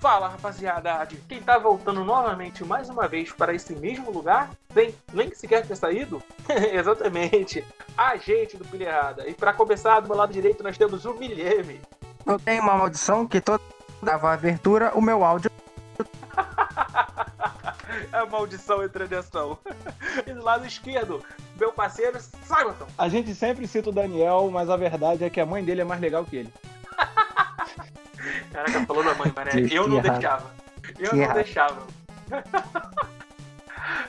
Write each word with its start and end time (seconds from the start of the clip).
Fala 0.00 0.28
rapaziada, 0.28 1.08
quem 1.28 1.42
tá 1.42 1.58
voltando 1.58 2.04
novamente 2.04 2.64
mais 2.64 2.88
uma 2.88 3.08
vez 3.08 3.32
para 3.32 3.52
esse 3.52 3.74
mesmo 3.74 4.12
lugar, 4.12 4.50
sem 4.72 4.94
nem 5.12 5.34
sequer 5.34 5.66
ter 5.66 5.74
saído? 5.74 6.22
Exatamente, 6.72 7.64
a 7.96 8.16
gente 8.16 8.56
do 8.56 8.64
Pilha 8.64 8.90
Errada. 8.90 9.28
E 9.28 9.34
para 9.34 9.52
começar, 9.52 9.98
do 9.98 10.08
meu 10.08 10.16
lado 10.16 10.32
direito 10.32 10.62
nós 10.62 10.78
temos 10.78 11.04
o 11.04 11.14
Milheme. 11.14 11.80
Eu 12.24 12.38
tenho 12.38 12.62
uma 12.62 12.76
maldição 12.76 13.26
que 13.26 13.40
toda 13.40 13.60
dava 14.00 14.32
abertura, 14.32 14.92
o 14.94 15.00
meu 15.00 15.24
áudio. 15.24 15.50
a 18.12 18.24
maldição 18.30 18.84
entra 18.84 19.04
em 19.04 19.16
ação. 19.16 19.58
E 20.26 20.32
do 20.32 20.42
lado 20.42 20.66
esquerdo, 20.66 21.22
meu 21.58 21.72
parceiro 21.72 22.18
Simonton. 22.20 22.86
A 22.96 23.08
gente 23.08 23.34
sempre 23.34 23.68
cita 23.68 23.90
o 23.90 23.92
Daniel, 23.92 24.48
mas 24.50 24.68
a 24.68 24.76
verdade 24.76 25.22
é 25.22 25.30
que 25.30 25.40
a 25.40 25.46
mãe 25.46 25.62
dele 25.62 25.82
é 25.82 25.84
mais 25.84 26.00
legal 26.00 26.24
que 26.24 26.36
ele. 26.36 26.52
Caraca, 28.58 28.86
falou 28.86 29.04
da 29.04 29.14
mãe, 29.14 29.32
mané. 29.36 29.50
Que- 29.52 29.72
Eu 29.74 29.86
não 29.86 29.98
errado. 29.98 30.12
deixava. 30.18 30.50
Eu 30.98 31.10
Que 31.10 31.16
não 31.16 31.22
errado. 31.22 31.34
deixava. 31.36 31.86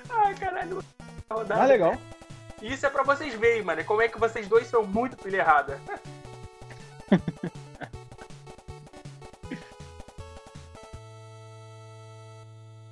Ai, 0.10 0.34
caralho. 0.42 0.84
Rodada. 1.30 1.56
Mais 1.60 1.70
legal. 1.70 1.96
Isso 2.60 2.84
é 2.86 2.90
pra 2.90 3.04
vocês 3.04 3.34
verem, 3.36 3.62
mano. 3.64 3.84
Como 3.86 4.02
é 4.02 4.08
que 4.08 4.18
vocês 4.18 4.48
dois 4.48 4.66
são 4.66 4.84
muito 4.84 5.16
pilha 5.18 5.38
errada. 5.38 5.80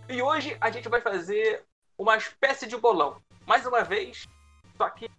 e 0.10 0.22
hoje 0.22 0.56
a 0.62 0.70
gente 0.72 0.88
vai 0.88 1.02
fazer 1.02 1.64
uma 1.98 2.16
espécie 2.18 2.68
de 2.68 2.78
bolão. 2.78 3.22
Mais 3.46 3.66
uma 3.66 3.84
vez, 3.84 4.28
só 4.78 4.90
que 4.90 5.10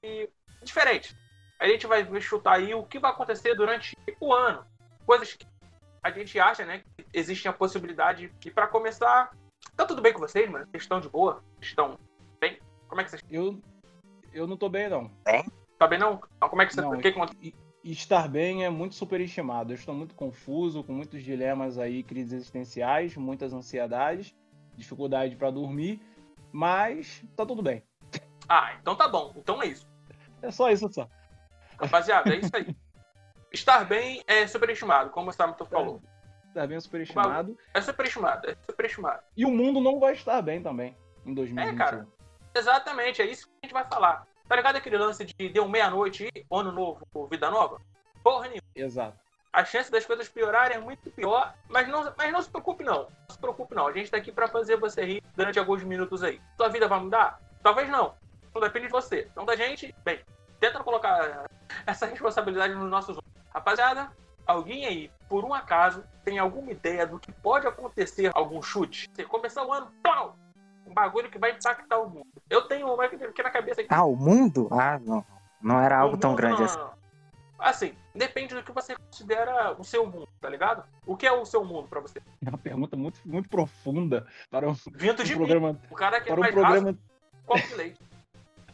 diferente. 0.63 1.17
A 1.59 1.67
gente 1.67 1.87
vai 1.87 2.07
chutar 2.21 2.55
aí 2.57 2.75
o 2.75 2.85
que 2.85 2.99
vai 2.99 3.11
acontecer 3.11 3.55
durante 3.55 3.97
o 4.21 4.33
ano. 4.33 4.65
Coisas 5.05 5.33
que 5.35 5.47
a 6.03 6.11
gente 6.11 6.39
acha, 6.39 6.65
né? 6.65 6.83
Que 6.97 7.07
existe 7.13 7.49
a 7.49 7.53
possibilidade. 7.53 8.33
E 8.45 8.51
pra 8.51 8.67
começar, 8.67 9.31
tá 9.77 9.85
tudo 9.85 10.03
bem 10.03 10.13
com 10.13 10.21
vocês, 10.21 10.49
mano? 10.51 10.67
Vocês 10.71 10.83
estão 10.83 11.01
de 11.01 11.09
boa? 11.09 11.43
Estão 11.61 11.99
bem? 12.41 12.59
Como 12.89 13.01
é 13.01 13.05
que 13.05 13.11
vocês 13.11 13.23
Eu, 13.31 13.61
eu 14.33 14.47
não 14.47 14.57
tô 14.57 14.69
bem, 14.69 14.89
não. 14.89 15.11
Tá 15.79 15.87
bem 15.87 15.99
não? 15.99 16.21
Então, 16.37 16.49
como 16.49 16.63
é 16.63 16.67
que 16.67 16.75
você. 16.75 16.81
Não, 16.81 16.93
o 16.93 17.01
que 17.01 17.09
aconteceu? 17.09 17.53
Estar 17.85 18.29
bem 18.29 18.65
é 18.65 18.71
muito 18.71 18.95
superestimado. 18.95 19.73
Eu 19.73 19.77
estou 19.77 19.95
muito 19.95 20.15
confuso, 20.15 20.83
com 20.83 20.93
muitos 20.93 21.23
dilemas 21.23 21.79
aí, 21.79 22.03
crises 22.03 22.33
existenciais, 22.33 23.17
muitas 23.17 23.53
ansiedades, 23.53 24.35
dificuldade 24.77 25.37
pra 25.37 25.51
dormir, 25.51 26.01
mas 26.53 27.25
tá 27.37 27.47
tudo 27.47 27.63
bem. 27.63 27.83
Ah, 28.49 28.75
então 28.81 28.97
tá 28.97 29.09
bom. 29.09 29.33
Então 29.37 29.63
é 29.63 29.67
isso. 29.67 29.87
É 30.43 30.51
só 30.51 30.71
isso 30.71 30.93
só. 30.93 31.09
Rapaziada, 31.79 32.35
é 32.35 32.39
isso 32.39 32.51
aí. 32.55 32.77
Estar 33.53 33.85
bem 33.85 34.23
é 34.27 34.47
superestimado, 34.47 35.11
como 35.11 35.31
o 35.31 35.33
Samson 35.33 35.65
falou. 35.65 36.03
Tá 36.55 36.67
bem 36.67 36.81
superestimado. 36.81 37.57
É 37.73 37.81
superestimado, 37.81 38.51
é 38.51 38.57
superestimado. 38.69 39.23
E 39.37 39.45
o 39.45 39.51
mundo 39.51 39.81
não 39.81 40.01
vai 40.01 40.15
estar 40.15 40.41
bem 40.43 40.63
também 40.63 40.97
em 41.25 41.35
2021. 41.35 41.75
É, 41.75 41.77
cara. 41.77 42.07
Exatamente, 42.55 43.23
é 43.23 43.27
isso 43.27 43.47
que 43.47 43.53
a 43.63 43.67
gente 43.67 43.73
vai 43.73 43.85
falar. 43.85 44.27
Tá 44.49 44.57
ligado 44.57 44.77
aquele 44.77 44.97
lance 44.97 45.25
de 45.25 45.49
deu 45.51 45.69
meia-noite 45.69 46.29
e 46.35 46.47
ano 46.51 46.73
novo, 46.73 47.07
vida 47.31 47.51
nova? 47.51 47.81
Porra 48.23 48.49
nenhuma. 48.49 48.63
Exato. 48.75 49.19
A 49.53 49.65
chance 49.65 49.91
das 49.91 50.05
coisas 50.05 50.29
piorarem 50.29 50.77
é 50.77 50.81
muito 50.81 51.11
pior, 51.11 51.55
mas 51.69 51.89
não, 51.89 52.13
mas 52.17 52.33
não 52.33 52.43
se 52.43 52.51
preocupe 52.51 52.85
não. 52.85 53.03
Não 53.03 53.31
se 53.31 53.39
preocupe 53.39 53.75
não. 53.75 53.87
A 53.87 53.93
gente 53.93 54.11
tá 54.11 54.17
aqui 54.17 54.31
pra 54.31 54.49
fazer 54.49 54.77
você 54.77 55.05
rir 55.05 55.23
durante 55.37 55.59
alguns 55.59 55.83
minutos 55.83 56.23
aí. 56.23 56.41
Sua 56.57 56.69
vida 56.69 56.89
vai 56.89 57.01
mudar? 57.01 57.41
Talvez 57.63 57.89
não. 57.89 58.15
Não 58.55 58.61
depende 58.61 58.87
de 58.87 58.93
você. 58.93 59.29
Então 59.31 59.45
da 59.45 59.57
gente, 59.57 59.95
bem, 60.05 60.21
tenta 60.61 60.83
colocar 60.83 61.47
essa 61.87 62.07
responsabilidade 62.07 62.75
nos 62.75 62.91
nossos. 62.91 63.19
Rapaziada, 63.59 64.13
alguém 64.47 64.87
aí, 64.87 65.11
por 65.29 65.45
um 65.45 65.53
acaso, 65.53 66.05
tem 66.25 66.39
alguma 66.39 66.71
ideia 66.71 67.05
do 67.05 67.19
que 67.19 67.33
pode 67.33 67.67
acontecer 67.67 68.31
algum 68.33 68.63
chute? 68.63 69.11
Você 69.13 69.25
começar 69.25 69.65
o 69.67 69.73
ano, 69.73 69.91
pau! 70.01 70.37
Um 70.87 70.95
bagulho 70.95 71.29
que 71.29 71.39
vai 71.39 71.51
impactar 71.51 71.99
o 71.99 72.09
mundo. 72.09 72.29
Eu 72.49 72.63
tenho 72.63 72.87
uma 72.95 73.05
aqui 73.05 73.43
na 73.43 73.51
cabeça 73.51 73.81
aqui. 73.81 73.89
Ah, 73.93 74.05
o 74.05 74.15
mundo? 74.15 74.69
Ah, 74.71 74.99
não. 75.01 75.25
Não 75.61 75.81
era 75.81 75.99
algo 75.99 76.15
O 76.15 76.19
tão 76.19 76.31
mundo 76.31 76.39
grande 76.39 76.59
não- 76.61 76.65
assim. 76.67 76.79
Assim, 77.59 77.95
depende 78.15 78.55
do 78.55 78.63
que 78.63 78.71
você 78.71 78.95
considera 78.95 79.75
o 79.77 79.83
seu 79.83 80.07
mundo, 80.07 80.29
tá 80.41 80.49
ligado? 80.49 80.85
O 81.05 81.17
que 81.17 81.27
é 81.27 81.33
o 81.33 81.45
seu 81.45 81.65
mundo 81.65 81.89
pra 81.89 81.99
você? 81.99 82.21
É 82.47 82.49
uma 82.49 82.57
pergunta 82.57 82.97
muito, 82.97 83.21
muito 83.27 83.49
profunda 83.49 84.25
para 84.49 84.69
um, 84.71 84.75
Vindo 84.95 85.21
um 85.23 85.25
de 85.25 85.33
mim, 85.33 85.39
programa. 85.39 85.77
o 85.91 85.95
cara 85.97 86.21
que 86.21 86.31
é 86.31 86.33
Para 86.33 86.41
um 86.41 86.45
raso 86.45 86.55
programa. 86.55 86.93
que 86.95 86.99
copo 87.45 87.67
de 87.67 87.75
leite. 87.75 88.01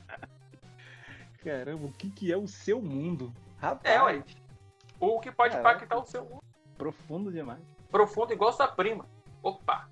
Caramba, 1.43 1.87
o 1.87 1.93
que, 1.93 2.11
que 2.11 2.31
é 2.31 2.37
o 2.37 2.47
seu 2.47 2.83
mundo? 2.83 3.33
Rapaz, 3.57 3.95
É, 3.95 4.03
ué. 4.03 4.23
O 5.07 5.21
que 5.21 5.31
pode 5.31 5.57
Caraca. 5.57 5.77
impactar 5.77 5.99
o 5.99 6.07
seu 6.07 6.25
mundo. 6.25 6.43
profundo 6.77 7.33
demais. 7.33 7.61
Profundo 7.91 8.33
igual 8.33 8.53
sua 8.53 8.69
prima. 8.69 9.07
Opa, 9.43 9.87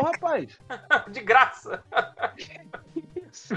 Ô, 0.00 0.04
rapaz! 0.04 0.58
de 1.12 1.20
graça. 1.20 1.84
Isso. 3.30 3.54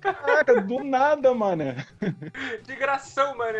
Caraca, 0.00 0.60
do 0.60 0.84
nada, 0.84 1.32
mano. 1.32 1.64
De 2.62 2.76
gração, 2.76 3.34
mano. 3.36 3.58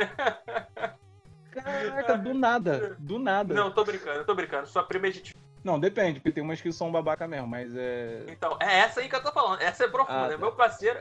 Caraca, 1.50 2.18
do 2.18 2.34
nada. 2.34 2.96
Do 2.98 3.18
nada. 3.18 3.54
Não, 3.54 3.70
tô 3.70 3.82
brincando, 3.84 4.24
tô 4.24 4.34
brincando. 4.34 4.66
Sua 4.66 4.82
prima 4.82 5.06
é 5.06 5.10
de 5.10 5.34
Não, 5.64 5.80
depende, 5.80 6.20
porque 6.20 6.32
tem 6.32 6.42
umas 6.42 6.60
que 6.60 6.70
são 6.70 6.92
babaca 6.92 7.26
mesmo, 7.26 7.46
mas 7.46 7.74
é. 7.74 8.24
Então, 8.28 8.58
é 8.60 8.80
essa 8.80 9.00
aí 9.00 9.08
que 9.08 9.16
eu 9.16 9.22
tô 9.22 9.32
falando. 9.32 9.60
Essa 9.62 9.84
é 9.84 9.88
profunda. 9.88 10.26
Ah, 10.26 10.28
tá. 10.28 10.34
é 10.34 10.36
Meu 10.36 10.52
parceiro, 10.52 11.00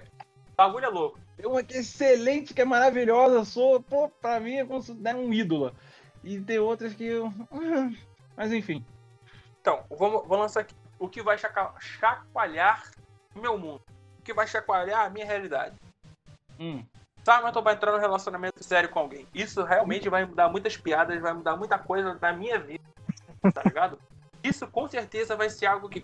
bagulho 0.61 0.85
é 0.85 0.89
louco. 0.89 1.19
Tem 1.35 1.45
uma 1.45 1.63
que 1.63 1.75
é 1.75 1.79
excelente, 1.79 2.53
que 2.53 2.61
é 2.61 2.65
maravilhosa, 2.65 3.43
sou, 3.45 3.81
pô, 3.81 4.09
pra 4.09 4.39
mim 4.39 4.55
é 4.55 4.65
considerado 4.65 5.19
um 5.19 5.33
ídolo. 5.33 5.73
E 6.23 6.39
tem 6.39 6.59
outras 6.59 6.93
que 6.93 7.03
eu. 7.03 7.33
Mas 8.37 8.53
enfim. 8.53 8.85
Então, 9.59 9.83
vou, 9.89 10.23
vou 10.23 10.37
lançar 10.37 10.61
aqui. 10.61 10.75
O 10.99 11.09
que 11.09 11.21
vai 11.21 11.37
chaca- 11.37 11.73
chacoalhar 11.79 12.91
meu 13.35 13.57
mundo. 13.57 13.81
O 14.19 14.21
que 14.21 14.33
vai 14.33 14.45
chacoalhar 14.47 15.05
a 15.05 15.09
minha 15.09 15.25
realidade. 15.25 15.75
Hum. 16.59 16.85
Samantha 17.23 17.61
vai 17.61 17.73
entrar 17.73 17.91
num 17.91 17.99
relacionamento 17.99 18.63
sério 18.63 18.89
com 18.89 18.99
alguém. 18.99 19.27
Isso 19.33 19.63
realmente 19.63 20.09
vai 20.09 20.25
mudar 20.25 20.49
muitas 20.49 20.77
piadas, 20.77 21.19
vai 21.19 21.33
mudar 21.33 21.55
muita 21.55 21.77
coisa 21.77 22.17
na 22.19 22.33
minha 22.33 22.59
vida. 22.59 22.83
Tá 23.53 23.63
ligado? 23.63 23.99
Isso 24.43 24.67
com 24.67 24.87
certeza 24.87 25.35
vai 25.35 25.49
ser 25.49 25.67
algo 25.67 25.89
que 25.89 26.01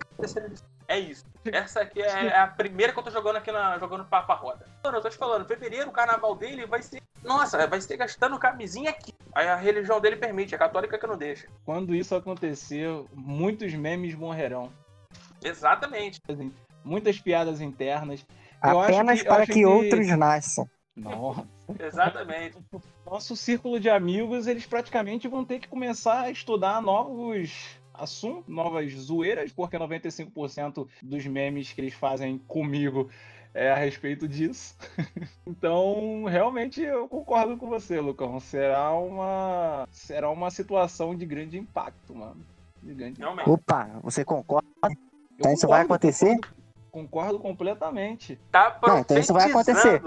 é 0.88 1.00
isso. 1.00 1.25
Essa 1.46 1.81
aqui 1.81 2.02
é, 2.02 2.28
é 2.28 2.40
a 2.40 2.48
primeira 2.48 2.92
que 2.92 3.00
eu 3.00 3.03
tô 3.03 3.12
jogando 3.12 3.38
aqui 3.38 3.52
na 3.52 3.78
jogando 3.80 4.06
papa 4.06 4.34
roda. 4.34 4.66
Mano, 4.84 4.98
eu 4.98 5.02
tô 5.02 5.09
te 5.09 5.18
falando, 5.18 5.46
fevereiro 5.48 5.90
o 5.90 5.94
carnaval 5.94 6.36
dele 6.36 6.66
vai 6.66 6.81
ser, 6.81 7.02
nossa, 7.24 7.66
vai 7.68 7.80
ser 7.81 7.96
gastando 7.98 8.38
camisinha 8.40 8.90
aqui. 8.90 9.14
Aí 9.34 9.47
a 9.47 9.56
religião 9.56 10.00
dele 10.02 10.16
permite, 10.18 10.56
a 10.56 10.58
católica 10.58 10.97
que 10.97 11.08
não 11.08 11.18
deixa. 11.18 11.47
Quando 11.66 11.94
isso 11.96 12.16
acontecer, 12.16 12.88
muitos 13.14 13.74
memes 13.74 14.14
morrerão. 14.16 14.72
Exatamente. 15.44 16.20
Muitas 16.84 17.20
piadas 17.20 17.62
internas. 17.62 18.26
Eu 18.64 18.80
acho 18.81 18.94
Apenas 18.94 19.22
que- 19.22 19.28
para 19.28 19.46
que, 19.46 19.53
que- 19.53 19.66
outros 19.66 20.08
nasçam. 20.18 20.68
Nossa. 20.96 21.47
Exatamente. 21.80 22.58
Nosso 23.06 23.36
círculo 23.36 23.80
de 23.80 23.90
amigos, 23.90 24.47
eles 24.47 24.66
praticamente 24.66 25.28
vão 25.28 25.46
ter 25.46 25.59
que 25.59 25.68
começar 25.68 26.22
a 26.22 26.31
estudar 26.31 26.81
novos 26.81 27.77
assuntos, 27.97 28.47
novas 28.47 28.91
zoeiras, 28.94 29.52
porque 29.52 29.78
95% 29.78 30.88
dos 31.02 31.25
memes 31.25 31.72
que 31.74 31.81
eles 31.81 31.94
fazem 31.94 32.38
comigo 32.40 33.09
é 33.53 33.72
a 33.72 33.75
respeito 33.75 34.28
disso. 34.28 34.75
então, 35.46 36.25
realmente, 36.25 36.81
eu 36.81 37.08
concordo 37.08 37.58
com 37.58 37.68
você, 37.68 38.00
Lucão. 38.00 38.40
Será 38.40 38.91
uma, 38.94 39.88
será 39.91 40.30
uma 40.30 40.52
situação 40.52 41.16
de 41.16 41.25
grande 41.25 41.58
impacto, 41.58 42.13
mano. 42.13 42.46
De 42.84 42.94
grande 42.94 43.19
Realmente. 43.19 43.50
Opa, 43.50 44.00
você 44.03 44.24
concorda? 44.24 44.68
Eu 44.84 44.91
Então 45.40 45.53
isso 45.53 45.68
vai 45.68 45.81
acontecer? 45.81 46.35
Concordo, 46.35 46.59
concordo 46.91 47.40
completamente. 47.40 48.40
Tá 48.52 48.79
Não, 48.84 48.99
então 48.99 49.17
isso 49.17 49.34
vai 49.34 49.49
acontecer. 49.49 50.02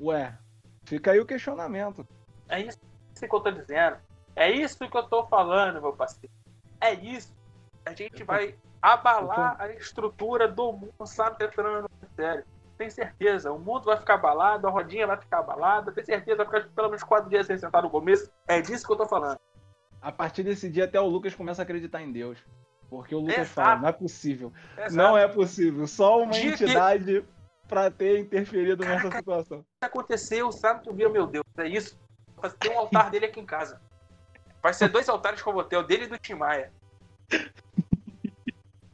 Ué, 0.00 0.36
fica 0.84 1.12
aí 1.12 1.20
o 1.20 1.26
questionamento. 1.26 2.06
É 2.48 2.60
isso 2.60 2.78
que 3.20 3.34
eu 3.34 3.40
tô 3.40 3.50
dizendo. 3.50 3.96
É 4.34 4.50
isso 4.50 4.78
que 4.88 4.96
eu 4.96 5.02
tô 5.02 5.26
falando, 5.26 5.80
meu 5.80 5.92
parceiro. 5.92 6.32
É 6.80 6.94
isso. 6.94 7.34
A 7.84 7.92
gente 7.92 8.22
vai 8.24 8.54
abalar 8.80 9.56
a 9.60 9.72
estrutura 9.72 10.46
do 10.48 10.72
mundo, 10.72 10.92
sabe? 11.06 11.38
Tá 11.38 11.44
entrando 11.46 11.82
no 12.02 12.08
sério. 12.14 12.44
Tem 12.76 12.88
certeza. 12.90 13.50
O 13.52 13.58
mundo 13.58 13.84
vai 13.86 13.96
ficar 13.96 14.14
abalado, 14.14 14.66
a 14.66 14.70
rodinha 14.70 15.06
vai 15.06 15.16
ficar 15.16 15.40
abalada. 15.40 15.90
Tem 15.90 16.04
certeza, 16.04 16.36
vai 16.44 16.46
ficar 16.46 16.72
pelo 16.74 16.88
menos 16.88 17.02
quatro 17.02 17.28
dias 17.28 17.46
sem 17.46 17.58
sentar 17.58 17.82
no 17.82 17.90
começo. 17.90 18.30
É 18.46 18.60
disso 18.60 18.86
que 18.86 18.92
eu 18.92 18.96
tô 18.96 19.06
falando. 19.06 19.38
A 20.00 20.12
partir 20.12 20.44
desse 20.44 20.68
dia, 20.70 20.84
até 20.84 21.00
o 21.00 21.06
Lucas 21.06 21.34
começa 21.34 21.62
a 21.62 21.64
acreditar 21.64 22.00
em 22.02 22.12
Deus. 22.12 22.38
Porque 22.88 23.14
o 23.14 23.18
Lucas 23.18 23.36
Exato. 23.38 23.54
fala, 23.54 23.80
não 23.80 23.88
é 23.88 23.92
possível. 23.92 24.52
Exato. 24.76 24.94
Não 24.94 25.18
é 25.18 25.26
possível. 25.26 25.86
Só 25.88 26.22
uma 26.22 26.30
Dia 26.32 26.56
que- 26.56 26.64
entidade 26.64 27.24
pra 27.66 27.90
ter 27.90 28.18
interferido 28.20 28.82
nessa 28.84 29.02
Caraca. 29.10 29.18
situação. 29.18 29.60
que 29.80 29.84
aconteceu, 29.86 30.50
sabe? 30.52 30.84
Tu 30.84 30.94
viu, 30.94 31.10
meu 31.10 31.26
Deus, 31.26 31.44
é 31.58 31.66
isso. 31.68 31.98
Ter 32.60 32.70
um 32.70 32.78
altar 32.78 33.10
dele 33.10 33.26
aqui 33.26 33.40
em 33.40 33.44
casa. 33.44 33.80
Vai 34.68 34.74
ser 34.74 34.90
dois 34.90 35.08
altares 35.08 35.40
ter, 35.42 35.78
o 35.78 35.82
dele 35.82 36.04
e 36.04 36.08
do 36.08 36.18
Tim 36.18 36.34
Maia. 36.34 36.70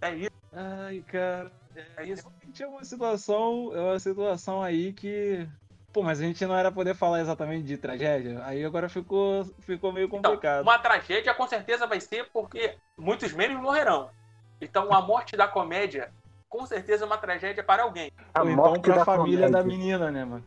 É 0.01 0.15
isso, 0.15 0.31
Ai, 0.53 1.03
cara. 1.03 1.51
é 1.97 2.05
isso. 2.05 2.23
Realmente 2.29 2.63
é 2.63 2.67
uma 2.69 2.85
situação, 2.85 3.73
é 3.75 3.81
uma 3.81 3.99
situação 3.99 4.63
aí 4.63 4.93
que 4.93 5.49
Pô, 5.93 6.01
mas 6.05 6.21
a 6.21 6.23
gente 6.25 6.47
não 6.47 6.57
era 6.57 6.71
poder 6.71 6.95
falar 6.95 7.21
exatamente 7.23 7.65
de 7.65 7.77
tragédia. 7.77 8.41
Aí 8.45 8.65
agora 8.65 8.89
ficou, 8.89 9.45
ficou 9.63 9.93
meio 9.93 10.07
Então, 10.07 10.21
complicado. 10.23 10.63
uma 10.63 10.79
tragédia 10.79 11.35
com 11.35 11.47
certeza 11.49 11.89
vai 11.89 12.01
ser 12.01 12.31
porque 12.33 12.77
muitos 12.97 13.33
memes 13.33 13.57
morrerão. 13.61 14.11
Então, 14.61 14.93
a 14.93 15.01
morte 15.03 15.37
da 15.37 15.49
comédia, 15.49 16.13
com 16.49 16.65
certeza, 16.67 17.03
é 17.03 17.07
uma 17.07 17.19
tragédia 17.19 17.65
para 17.65 17.83
alguém. 17.83 18.13
A 18.33 18.43
Ou 18.43 18.51
então 18.51 18.57
morte 18.57 18.81
pra 18.81 18.95
da 18.97 19.05
família 19.05 19.51
da 19.51 19.59
comédia. 19.59 19.65
menina, 19.65 20.11
né, 20.13 20.25
mano? 20.25 20.45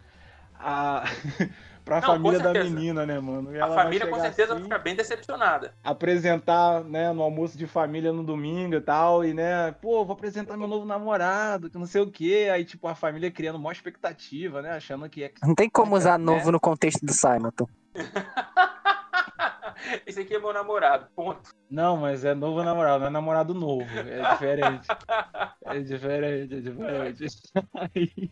A... 0.57 1.03
pra 1.87 2.01
Não, 2.01 2.07
família 2.07 2.39
da 2.39 2.53
menina, 2.53 3.05
né, 3.05 3.19
mano? 3.19 3.51
E 3.51 3.55
A 3.55 3.59
ela 3.65 3.75
vai 3.75 3.83
família, 3.85 4.07
com 4.07 4.19
certeza, 4.19 4.53
assim, 4.53 4.63
fica 4.63 4.77
bem 4.77 4.95
decepcionada. 4.95 5.73
apresentar, 5.83 6.83
né, 6.83 7.11
no 7.13 7.21
almoço 7.23 7.57
de 7.57 7.65
família 7.65 8.11
no 8.11 8.23
domingo 8.23 8.75
e 8.75 8.81
tal, 8.81 9.23
e 9.23 9.33
né, 9.33 9.71
pô, 9.81 10.03
vou 10.03 10.13
apresentar 10.13 10.57
meu 10.57 10.67
novo 10.67 10.85
namorado, 10.85 11.69
que 11.69 11.77
não 11.77 11.85
sei 11.85 12.01
o 12.01 12.11
quê. 12.11 12.49
Aí, 12.51 12.65
tipo, 12.65 12.87
a 12.87 12.95
família 12.95 13.31
criando 13.31 13.57
maior 13.57 13.71
expectativa, 13.71 14.61
né? 14.61 14.71
Achando 14.71 15.09
que 15.09 15.23
é. 15.23 15.31
Não 15.43 15.55
tem 15.55 15.69
como 15.69 15.95
usar 15.95 16.19
Né? 16.19 16.25
novo 16.25 16.51
no 16.51 16.59
contexto 16.59 17.05
do 17.05 17.13
Simonton. 17.13 17.67
Esse 20.05 20.21
aqui 20.21 20.35
é 20.35 20.39
meu 20.39 20.51
namorado, 20.51 21.07
ponto. 21.15 21.51
Não, 21.69 21.97
mas 21.97 22.25
é 22.25 22.33
novo 22.33 22.63
namorado, 22.63 22.99
não 23.01 23.07
é 23.07 23.11
namorado 23.11 23.53
novo. 23.53 23.85
É 23.97 24.31
diferente. 24.33 24.87
É 25.69 25.79
diferente, 25.81 26.53
é 26.55 26.59
diferente. 26.61 27.25
Aí, 27.75 28.31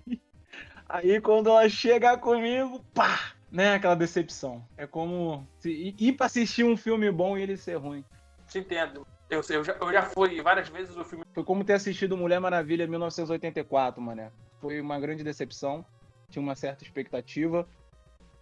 aí 0.88 1.19
quando 1.22 1.50
ela 1.50 1.68
chega 1.68 2.18
comigo, 2.18 2.80
pá! 2.94 3.35
Né, 3.56 3.75
aquela 3.75 3.96
decepção. 3.96 4.68
É 4.75 4.86
como 4.86 5.48
se, 5.60 5.72
ir- 5.98 6.12
pra 6.12 6.25
assistir 6.25 6.66
um 6.66 6.75
filme 6.75 7.10
bom 7.10 7.38
e 7.38 7.42
ele 7.42 7.56
ser 7.56 7.75
ruim. 7.75 8.04
Te 8.50 8.60
entendo. 8.60 9.07
Eu, 9.30 9.42
eu, 9.50 9.63
já, 9.63 9.78
eu 9.80 9.94
já 9.94 10.02
fui 10.04 10.42
várias 10.42 10.68
vezes 10.68 10.98
o 10.98 11.06
filme. 11.06 11.24
Foi 11.34 11.42
como 11.42 11.63
ter 11.63 11.72
assistido 11.72 12.18
Mulher 12.18 12.42
Maravilha 12.42 12.86
1984, 12.86 14.02
mané. 14.02 14.30
Foi 14.60 14.81
uma 14.81 15.00
grande 15.00 15.24
decepção. 15.24 15.86
Tinha 16.30 16.44
uma 16.44 16.54
certa 16.54 16.84
expectativa. 16.84 17.66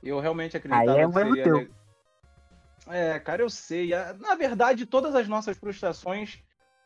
Eu 0.02 0.20
realmente 0.20 0.58
acreditava 0.58 0.92
Aí 0.98 1.04
é 1.04 1.08
que 1.08 1.14
seria 1.14 1.44
teu. 1.44 1.70
É, 2.88 3.20
cara, 3.20 3.44
eu 3.44 3.50
sei. 3.52 3.92
Na 4.20 4.34
verdade, 4.34 4.88
todas 4.88 5.14
as 5.14 5.28
nossas 5.28 5.56
frustrações, 5.60 6.40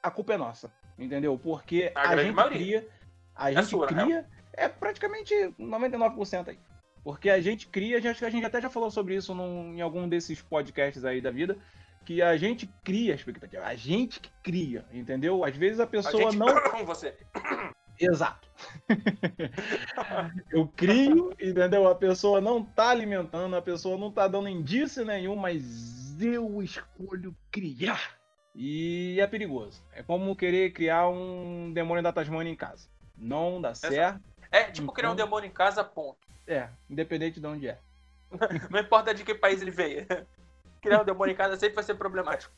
a 0.03 0.11
culpa 0.11 0.33
é 0.33 0.37
nossa. 0.37 0.69
Entendeu? 0.99 1.39
Porque 1.39 1.93
A 1.95 2.01
a, 2.01 2.07
grande 2.07 2.23
gente 2.25 2.35
maioria. 2.35 2.57
cria. 2.81 2.89
A 3.33 3.51
gente 3.53 3.67
sua, 3.67 3.89
né? 3.89 4.03
cria. 4.03 4.27
É 4.51 4.67
praticamente 4.67 5.33
99% 5.57 6.49
aí. 6.49 6.59
Porque 7.07 7.29
a 7.29 7.39
gente 7.39 7.67
cria, 7.67 7.95
a 7.95 8.01
gente, 8.01 8.25
a 8.25 8.29
gente 8.29 8.45
até 8.45 8.59
já 8.59 8.69
falou 8.69 8.91
sobre 8.91 9.15
isso 9.15 9.33
num- 9.33 9.73
em 9.73 9.79
algum 9.79 10.09
desses 10.09 10.41
podcasts 10.41 11.05
aí 11.05 11.21
da 11.21 11.31
vida, 11.31 11.57
que 12.03 12.21
a 12.21 12.35
gente 12.35 12.67
cria 12.83 13.13
a 13.13 13.15
expectativa. 13.15 13.63
A 13.63 13.75
gente 13.75 14.19
que 14.19 14.29
cria, 14.43 14.85
entendeu? 14.91 15.45
Às 15.45 15.55
vezes 15.55 15.79
a 15.79 15.85
A 15.85 15.87
pessoa 15.87 16.31
gente, 16.31 16.35
não 16.37 16.47
você. 16.85 17.15
Exato. 17.97 18.49
eu 20.51 20.67
crio, 20.67 21.31
entendeu? 21.41 21.87
A 21.87 21.95
pessoa 21.95 22.41
não 22.41 22.61
tá 22.61 22.89
alimentando, 22.89 23.55
a 23.55 23.61
pessoa 23.61 23.97
não 23.97 24.11
tá 24.11 24.27
dando 24.27 24.49
indício 24.49 25.05
nenhum, 25.05 25.37
mas 25.37 26.21
eu 26.21 26.61
escolho 26.61 27.33
criar. 27.49 28.17
E 28.53 29.17
é 29.21 29.27
perigoso. 29.27 29.81
É 29.93 30.03
como 30.03 30.35
querer 30.35 30.71
criar 30.73 31.07
um 31.07 31.71
demônio 31.73 32.03
da 32.03 32.11
Tasmania 32.11 32.51
em 32.51 32.55
casa. 32.55 32.89
Não 33.17 33.61
dá 33.61 33.73
certo. 33.73 34.19
É 34.51 34.63
tipo 34.65 34.91
criar 34.91 35.09
um 35.09 35.13
Então- 35.13 35.25
demônio 35.25 35.47
em 35.47 35.53
casa, 35.53 35.83
ponto. 35.85 36.26
É, 36.47 36.69
independente 36.89 37.39
de 37.39 37.47
onde 37.47 37.67
é. 37.67 37.79
Não 38.71 38.79
importa 38.79 39.13
de 39.13 39.23
que 39.23 39.35
país 39.35 39.61
ele 39.61 39.71
veio. 39.71 40.05
Criar 40.81 41.01
um 41.01 41.05
demônio 41.05 41.33
em 41.33 41.37
casa 41.37 41.57
sempre 41.57 41.75
vai 41.75 41.83
ser 41.83 41.95
problemático. 41.95 42.53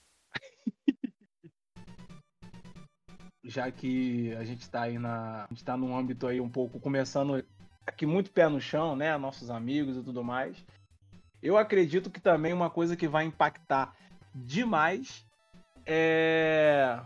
já 3.44 3.72
que 3.72 4.34
a 4.36 4.44
gente 4.44 4.70
tá 4.70 4.84
aí 4.84 5.00
na. 5.00 5.46
A 5.46 5.48
gente 5.50 5.64
tá 5.64 5.76
num 5.76 5.98
âmbito 5.98 6.28
aí 6.28 6.40
um 6.40 6.50
pouco 6.50 6.80
começando 6.80 7.44
aqui 7.86 8.06
muito 8.06 8.32
pé 8.32 8.48
no 8.48 8.62
chão, 8.62 8.96
né? 8.96 9.18
Nossos 9.18 9.50
amigos 9.50 9.98
e 9.98 10.04
tudo 10.04 10.24
mais. 10.24 10.64
Eu 11.42 11.58
acredito 11.58 12.12
que 12.12 12.20
também 12.20 12.54
uma 12.54 12.70
coisa 12.70 12.96
que 12.96 13.08
vai 13.08 13.26
impactar 13.26 13.96
demais 14.36 15.26
é. 15.86 17.00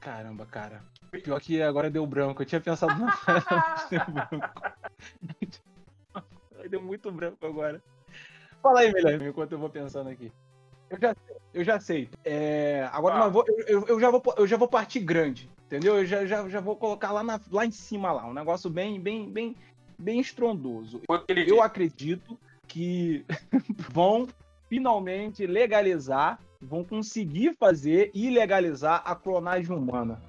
Caramba, 0.00 0.46
cara. 0.46 0.82
Pior 1.10 1.40
que 1.40 1.62
agora 1.62 1.90
deu 1.90 2.06
branco. 2.06 2.42
Eu 2.42 2.46
tinha 2.46 2.60
pensado 2.60 2.98
na 2.98 3.06
mas 3.26 3.88
deu 3.90 4.00
branco. 4.06 4.50
Deu 6.70 6.82
muito 6.82 7.10
branco 7.12 7.46
agora. 7.46 7.82
Fala 8.62 8.80
aí, 8.80 8.92
melhor, 8.92 9.20
enquanto 9.22 9.52
eu 9.52 9.58
vou 9.58 9.68
pensando 9.70 10.08
aqui. 10.10 10.32
Eu 10.90 10.98
já, 11.00 11.16
eu 11.54 11.64
já 11.64 11.80
sei. 11.80 12.08
É, 12.24 12.88
agora 12.92 13.14
Ah. 13.16 13.18
nós 13.20 13.32
vou- 13.32 13.44
eu, 13.66 13.84
eu- 13.86 14.00
já 14.00 14.10
vou, 14.10 14.22
eu 14.36 14.46
já 14.46 14.56
vou 14.56 14.68
partir 14.68 15.00
grande, 15.00 15.48
entendeu? 15.66 15.96
Eu 15.98 16.06
já, 16.06 16.26
já, 16.26 16.48
já 16.48 16.60
vou 16.60 16.76
colocar 16.76 17.12
lá, 17.12 17.22
na- 17.22 17.40
lá 17.50 17.64
em 17.64 17.70
cima 17.70 18.12
lá, 18.12 18.26
um 18.26 18.32
negócio 18.34 18.68
bem, 18.70 19.00
bem, 19.00 19.30
bem, 19.30 19.56
bem 19.98 20.20
estrondoso. 20.20 21.00
Eu 21.46 21.62
acredito 21.62 22.38
que 22.66 23.24
vão 23.90 24.26
finalmente 24.68 25.46
legalizar, 25.46 26.40
vão 26.60 26.82
conseguir 26.84 27.54
fazer 27.58 28.10
e 28.14 28.28
legalizar 28.30 29.02
a 29.04 29.14
clonagem 29.14 29.74
humana. 29.76 30.20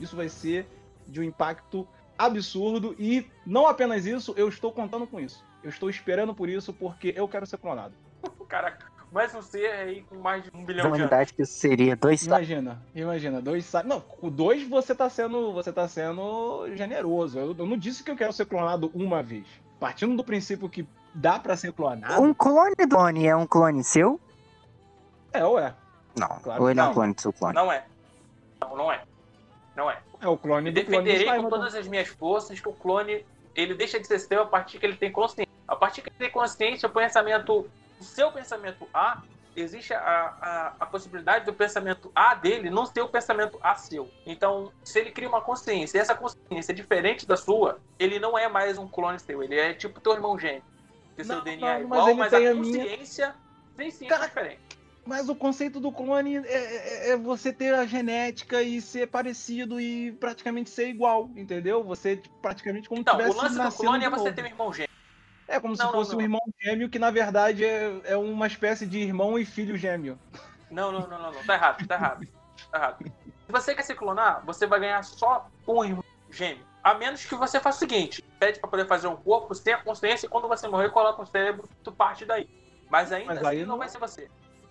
Isso 0.00 0.16
vai 0.16 0.28
ser 0.28 0.66
de 1.06 1.20
um 1.20 1.22
impacto 1.22 1.86
absurdo 2.18 2.94
e 2.98 3.26
não 3.46 3.66
apenas 3.66 4.06
isso, 4.06 4.34
eu 4.36 4.48
estou 4.48 4.72
contando 4.72 5.06
com 5.06 5.20
isso. 5.20 5.44
Eu 5.62 5.70
estou 5.70 5.88
esperando 5.90 6.34
por 6.34 6.48
isso 6.48 6.72
porque 6.72 7.12
eu 7.16 7.28
quero 7.28 7.46
ser 7.46 7.58
clonado. 7.58 7.94
Caraca, 8.48 8.86
mais 9.12 9.34
um 9.34 9.42
ser 9.42 9.66
aí 9.70 10.02
com 10.02 10.16
mais 10.16 10.42
de 10.44 10.50
um 10.54 10.64
bilhão 10.64 10.82
de 10.82 10.86
anos. 10.88 10.98
humanidade 10.98 11.32
que 11.34 11.42
isso 11.42 11.52
seria 11.54 11.94
dois 11.96 12.26
Imagina, 12.26 12.82
imagina, 12.94 13.40
dois 13.40 13.64
sa- 13.64 13.82
Não, 13.82 14.02
o 14.20 14.30
dois 14.30 14.66
você 14.68 14.94
tá 14.94 15.08
sendo, 15.10 15.52
você 15.52 15.72
tá 15.72 15.86
sendo 15.88 16.66
generoso. 16.76 17.38
Eu, 17.38 17.54
eu 17.58 17.66
não 17.66 17.76
disse 17.76 18.02
que 18.04 18.10
eu 18.10 18.16
quero 18.16 18.32
ser 18.32 18.46
clonado 18.46 18.90
uma 18.94 19.22
vez. 19.22 19.46
Partindo 19.78 20.16
do 20.16 20.22
princípio 20.24 20.68
que 20.68 20.86
dá 21.14 21.38
pra 21.38 21.56
ser 21.56 21.72
clonado, 21.72 22.22
Um 22.22 22.34
clone 22.34 22.74
do 22.78 22.88
clone 22.88 23.26
é 23.26 23.34
um 23.34 23.46
clone 23.46 23.82
seu? 23.82 24.20
é 25.32 25.44
ou 25.44 25.58
é. 25.58 25.74
Não. 26.18 26.28
Claro 26.42 26.62
Ou 26.62 26.70
ele 26.70 26.80
é 26.80 26.82
um 26.82 26.86
não. 26.86 26.94
clone 26.94 27.14
do 27.14 27.20
seu 27.20 27.32
clone? 27.32 27.54
Não 27.54 27.70
é. 27.72 27.84
Não, 28.60 28.76
não 28.76 28.92
é. 28.92 29.02
Não 29.80 29.90
é. 29.90 29.98
É 30.20 30.28
o 30.28 30.36
clone 30.36 30.70
do 30.70 30.84
clone 30.84 30.98
do 30.98 31.04
defenderei 31.04 31.42
com 31.42 31.48
todas 31.48 31.74
as 31.74 31.88
minhas 31.88 32.08
forças 32.08 32.60
que 32.60 32.68
o 32.68 32.72
clone 32.74 33.24
ele 33.56 33.74
deixa 33.74 33.98
de 33.98 34.06
ser 34.06 34.18
seu 34.18 34.42
a 34.42 34.46
partir 34.46 34.78
que 34.78 34.84
ele 34.84 34.96
tem 34.96 35.10
consciência. 35.10 35.50
A 35.66 35.74
partir 35.74 36.02
que 36.02 36.10
ele 36.10 36.18
tem 36.18 36.30
consciência, 36.30 36.86
o 36.86 36.92
pensamento, 36.92 37.70
o 37.98 38.04
seu 38.04 38.30
pensamento 38.30 38.86
A, 38.92 39.22
existe 39.56 39.94
a, 39.94 39.98
a, 39.98 40.74
a 40.80 40.86
possibilidade 40.86 41.46
do 41.46 41.54
pensamento 41.54 42.12
A 42.14 42.34
dele 42.34 42.68
não 42.68 42.84
ser 42.84 43.00
o 43.00 43.08
pensamento 43.08 43.58
A 43.62 43.74
seu. 43.74 44.10
Então, 44.26 44.70
se 44.84 44.98
ele 44.98 45.10
cria 45.10 45.28
uma 45.28 45.40
consciência 45.40 45.96
e 45.96 46.00
essa 46.00 46.14
consciência 46.14 46.72
é 46.72 46.74
diferente 46.74 47.26
da 47.26 47.36
sua, 47.36 47.80
ele 47.98 48.18
não 48.18 48.36
é 48.38 48.48
mais 48.48 48.76
um 48.76 48.86
clone 48.86 49.18
seu. 49.18 49.42
Ele 49.42 49.58
é 49.58 49.72
tipo 49.72 49.98
teu 49.98 50.12
irmão 50.12 50.38
gêmeo. 50.38 50.62
Que 51.16 51.24
seu 51.24 51.36
Não, 51.36 51.44
DNA 51.44 51.60
não, 51.60 51.68
é 51.68 51.78
mas 51.78 51.84
igual, 52.02 52.14
mas, 52.16 52.30
tem 52.30 52.46
a 52.46 52.50
a 52.50 52.54
minha- 52.54 52.78
consciência 52.84 53.34
sim, 53.78 53.90
sim, 53.90 54.12
é 54.12 54.18
diferente. 54.18 54.60
Mas 55.06 55.28
o 55.28 55.34
conceito 55.34 55.80
do 55.80 55.90
clone 55.90 56.36
é, 56.36 56.40
é- 56.46 57.10
é 57.10 57.16
você 57.16 57.52
ter 57.52 57.74
a 57.74 57.86
genética 57.86 58.62
e 58.62 58.80
ser 58.80 59.06
parecido 59.08 59.80
e 59.80 60.12
praticamente 60.12 60.70
ser 60.70 60.88
igual, 60.88 61.30
entendeu? 61.36 61.82
Você 61.84 62.16
tipo, 62.16 62.34
praticamente 62.40 62.88
como 62.88 63.00
Então, 63.00 63.14
o 63.14 63.18
tivesse 63.18 63.36
lance 63.36 63.58
do 63.58 63.72
clone 63.84 64.04
é 64.04 64.10
você 64.10 64.32
ter 64.32 64.42
um 64.42 64.46
irmão 64.46 64.72
gêmeo. 64.72 64.90
É 65.48 65.58
como 65.58 65.74
se 65.74 65.82
Não, 65.82 65.90
não, 65.90 65.98
fosse 65.98 66.12
um 66.14 66.18
não. 66.18 66.22
irmão 66.22 66.40
gêmeo 66.62 66.88
que 66.88 66.98
na 66.98 67.10
verdade 67.10 67.64
é, 67.64 68.00
é 68.04 68.16
uma 68.16 68.46
espécie 68.46 68.86
de 68.86 68.98
irmão 68.98 69.38
e 69.38 69.44
filho 69.44 69.76
gêmeo. 69.76 70.18
Não, 70.70 70.92
não, 70.92 71.00
não, 71.08 71.18
não, 71.18 71.32
não. 71.32 71.44
Tá 71.44 71.54
errado, 71.54 71.86
tá 71.88 71.94
errado. 71.96 72.28
Tá 72.70 72.78
errado. 72.78 73.04
Se 73.46 73.52
você 73.52 73.74
quer 73.74 73.82
se 73.82 73.94
clonar, 73.94 74.44
você 74.46 74.66
vai 74.66 74.78
ganhar 74.78 75.02
só 75.02 75.48
um 75.66 75.84
irmão 75.84 76.04
gêmeo. 76.30 76.64
A 76.84 76.94
menos 76.94 77.24
que 77.24 77.34
você 77.34 77.58
faça 77.58 77.78
o 77.78 77.80
seguinte: 77.80 78.22
pede 78.38 78.60
pra 78.60 78.70
poder 78.70 78.86
fazer 78.86 79.08
um 79.08 79.16
corpo 79.16 79.54
sem 79.54 79.72
a 79.72 79.78
consciência 79.82 80.26
e 80.26 80.28
quando 80.30 80.46
você 80.46 80.68
morrer, 80.68 80.90
coloca 80.90 81.20
o 81.22 81.26
cérebro, 81.26 81.68
tu 81.82 81.90
parte 81.90 82.24
daí. 82.24 82.46
Mas 82.88 83.10
ainda 83.10 83.34
Mas 83.34 83.44
assim 83.44 83.60
não 83.62 83.66
não- 83.68 83.78
vai 83.78 83.88
ser 83.88 83.98
você. 83.98 84.28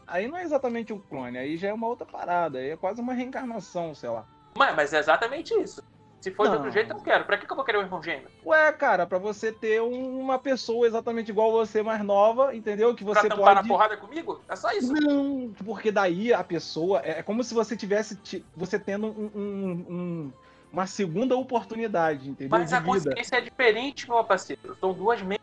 Aí 0.09 0.27
não 0.27 0.37
é 0.37 0.43
exatamente 0.43 0.91
um 0.91 0.99
clone, 0.99 1.37
aí 1.37 1.55
já 1.57 1.69
é 1.69 1.73
uma 1.73 1.87
outra 1.87 2.05
parada, 2.05 2.57
aí 2.59 2.71
é 2.71 2.77
quase 2.77 2.99
uma 3.01 3.13
reencarnação, 3.13 3.93
sei 3.93 4.09
lá. 4.09 4.25
Mas, 4.57 4.75
mas 4.75 4.93
é 4.93 4.99
exatamente 4.99 5.53
isso. 5.53 5.83
Se 6.19 6.31
for 6.31 6.43
de 6.43 6.49
Não. 6.49 6.57
outro 6.57 6.71
jeito, 6.71 6.89
eu 6.91 6.97
não 6.97 7.03
quero. 7.03 7.23
Pra 7.23 7.37
que, 7.37 7.45
que 7.45 7.51
eu 7.51 7.55
vou 7.55 7.63
querer 7.63 7.77
um 7.77 7.81
irmão 7.81 8.03
gêmeo? 8.03 8.27
Ué, 8.45 8.73
cara, 8.73 9.07
pra 9.07 9.17
você 9.17 9.53
ter 9.53 9.81
um- 9.81 10.19
uma 10.19 10.37
pessoa 10.37 10.85
exatamente 10.85 11.29
igual 11.31 11.49
você, 11.49 11.81
mais 11.81 12.03
nova, 12.03 12.53
entendeu? 12.53 12.93
Que 12.93 13.05
Pra 13.05 13.13
você 13.21 13.29
tampar 13.29 13.55
na 13.55 13.61
pode. 13.61 13.67
porrada 13.69 13.95
comigo? 13.95 14.41
É 14.49 14.55
só 14.57 14.69
isso. 14.73 14.91
Não, 14.91 15.53
porque 15.63 15.91
daí 15.93 16.33
a 16.33 16.43
pessoa. 16.43 16.99
É 17.05 17.19
é 17.19 17.23
como 17.23 17.41
se 17.41 17.53
você 17.53 17.77
tivesse. 17.77 18.17
ti- 18.17 18.45
Você 18.53 18.77
tendo 18.77 19.07
um- 19.07 19.31
um- 19.33 19.85
um- 19.89 20.33
uma 20.73 20.85
segunda 20.85 21.37
oportunidade, 21.37 22.29
entendeu? 22.29 22.49
Mas 22.59 22.67
de 22.69 22.75
a 22.75 22.79
vida. 22.79 22.91
consciência 22.91 23.37
é 23.37 23.41
diferente, 23.41 24.09
meu 24.09 24.21
parceiro. 24.23 24.75
São 24.77 24.91
duas 24.93 25.21
mentes. 25.21 25.39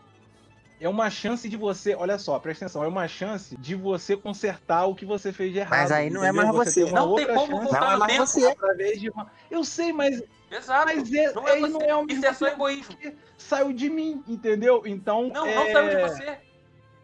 É 0.79 0.89
uma 0.89 1.09
chance 1.09 1.49
de 1.49 1.57
você. 1.57 1.95
Olha 1.95 2.19
só, 2.19 2.39
presta 2.39 2.67
atenção. 2.67 2.85
É 2.85 2.89
uma 2.89 3.09
chance 3.09 3.57
de 3.57 3.75
você 3.75 4.15
consertar 4.17 4.85
o 4.87 4.95
que 4.95 5.07
você 5.07 5.33
fez 5.33 5.53
de 5.53 5.59
errado. 5.59 5.71
Mas 5.81 5.91
aí 5.93 6.11
não 6.11 6.23
é 6.23 6.29
entendeu? 6.29 6.53
mais 6.53 6.69
você. 6.69 6.85
tem 6.85 6.93
uma 6.93 7.01
Não 7.01 7.15
tem 7.15 7.27
como 7.27 7.61
voltar 7.63 7.81
Não 7.81 7.89
é 7.89 7.93
no 7.95 7.99
mais 7.99 8.13
tempo. 8.13 8.27
você. 8.27 8.47
através 8.47 9.01
de 9.01 9.11
uma. 9.11 9.31
Eu 9.51 9.65
sei, 9.65 9.93
mas, 9.93 10.23
Exato. 10.51 10.85
mas 10.95 11.13
é, 11.15 11.33
Não 11.33 11.49
é 11.49 11.53
aí 11.53 11.61
você. 11.63 11.73
não 11.73 11.81
é 11.81 11.97
o 11.97 12.01
Isso 12.03 12.07
mesmo 12.21 12.27
é 12.27 12.33
só 12.35 12.47
egoísmo. 12.49 12.97
saiu 13.39 13.73
de 13.73 13.89
mim, 13.89 14.23
entendeu? 14.29 14.83
Então. 14.85 15.29
Não, 15.29 15.47
é... 15.47 15.55
não 15.55 15.73
saiu 15.73 15.89
de 15.89 16.03
você. 16.03 16.39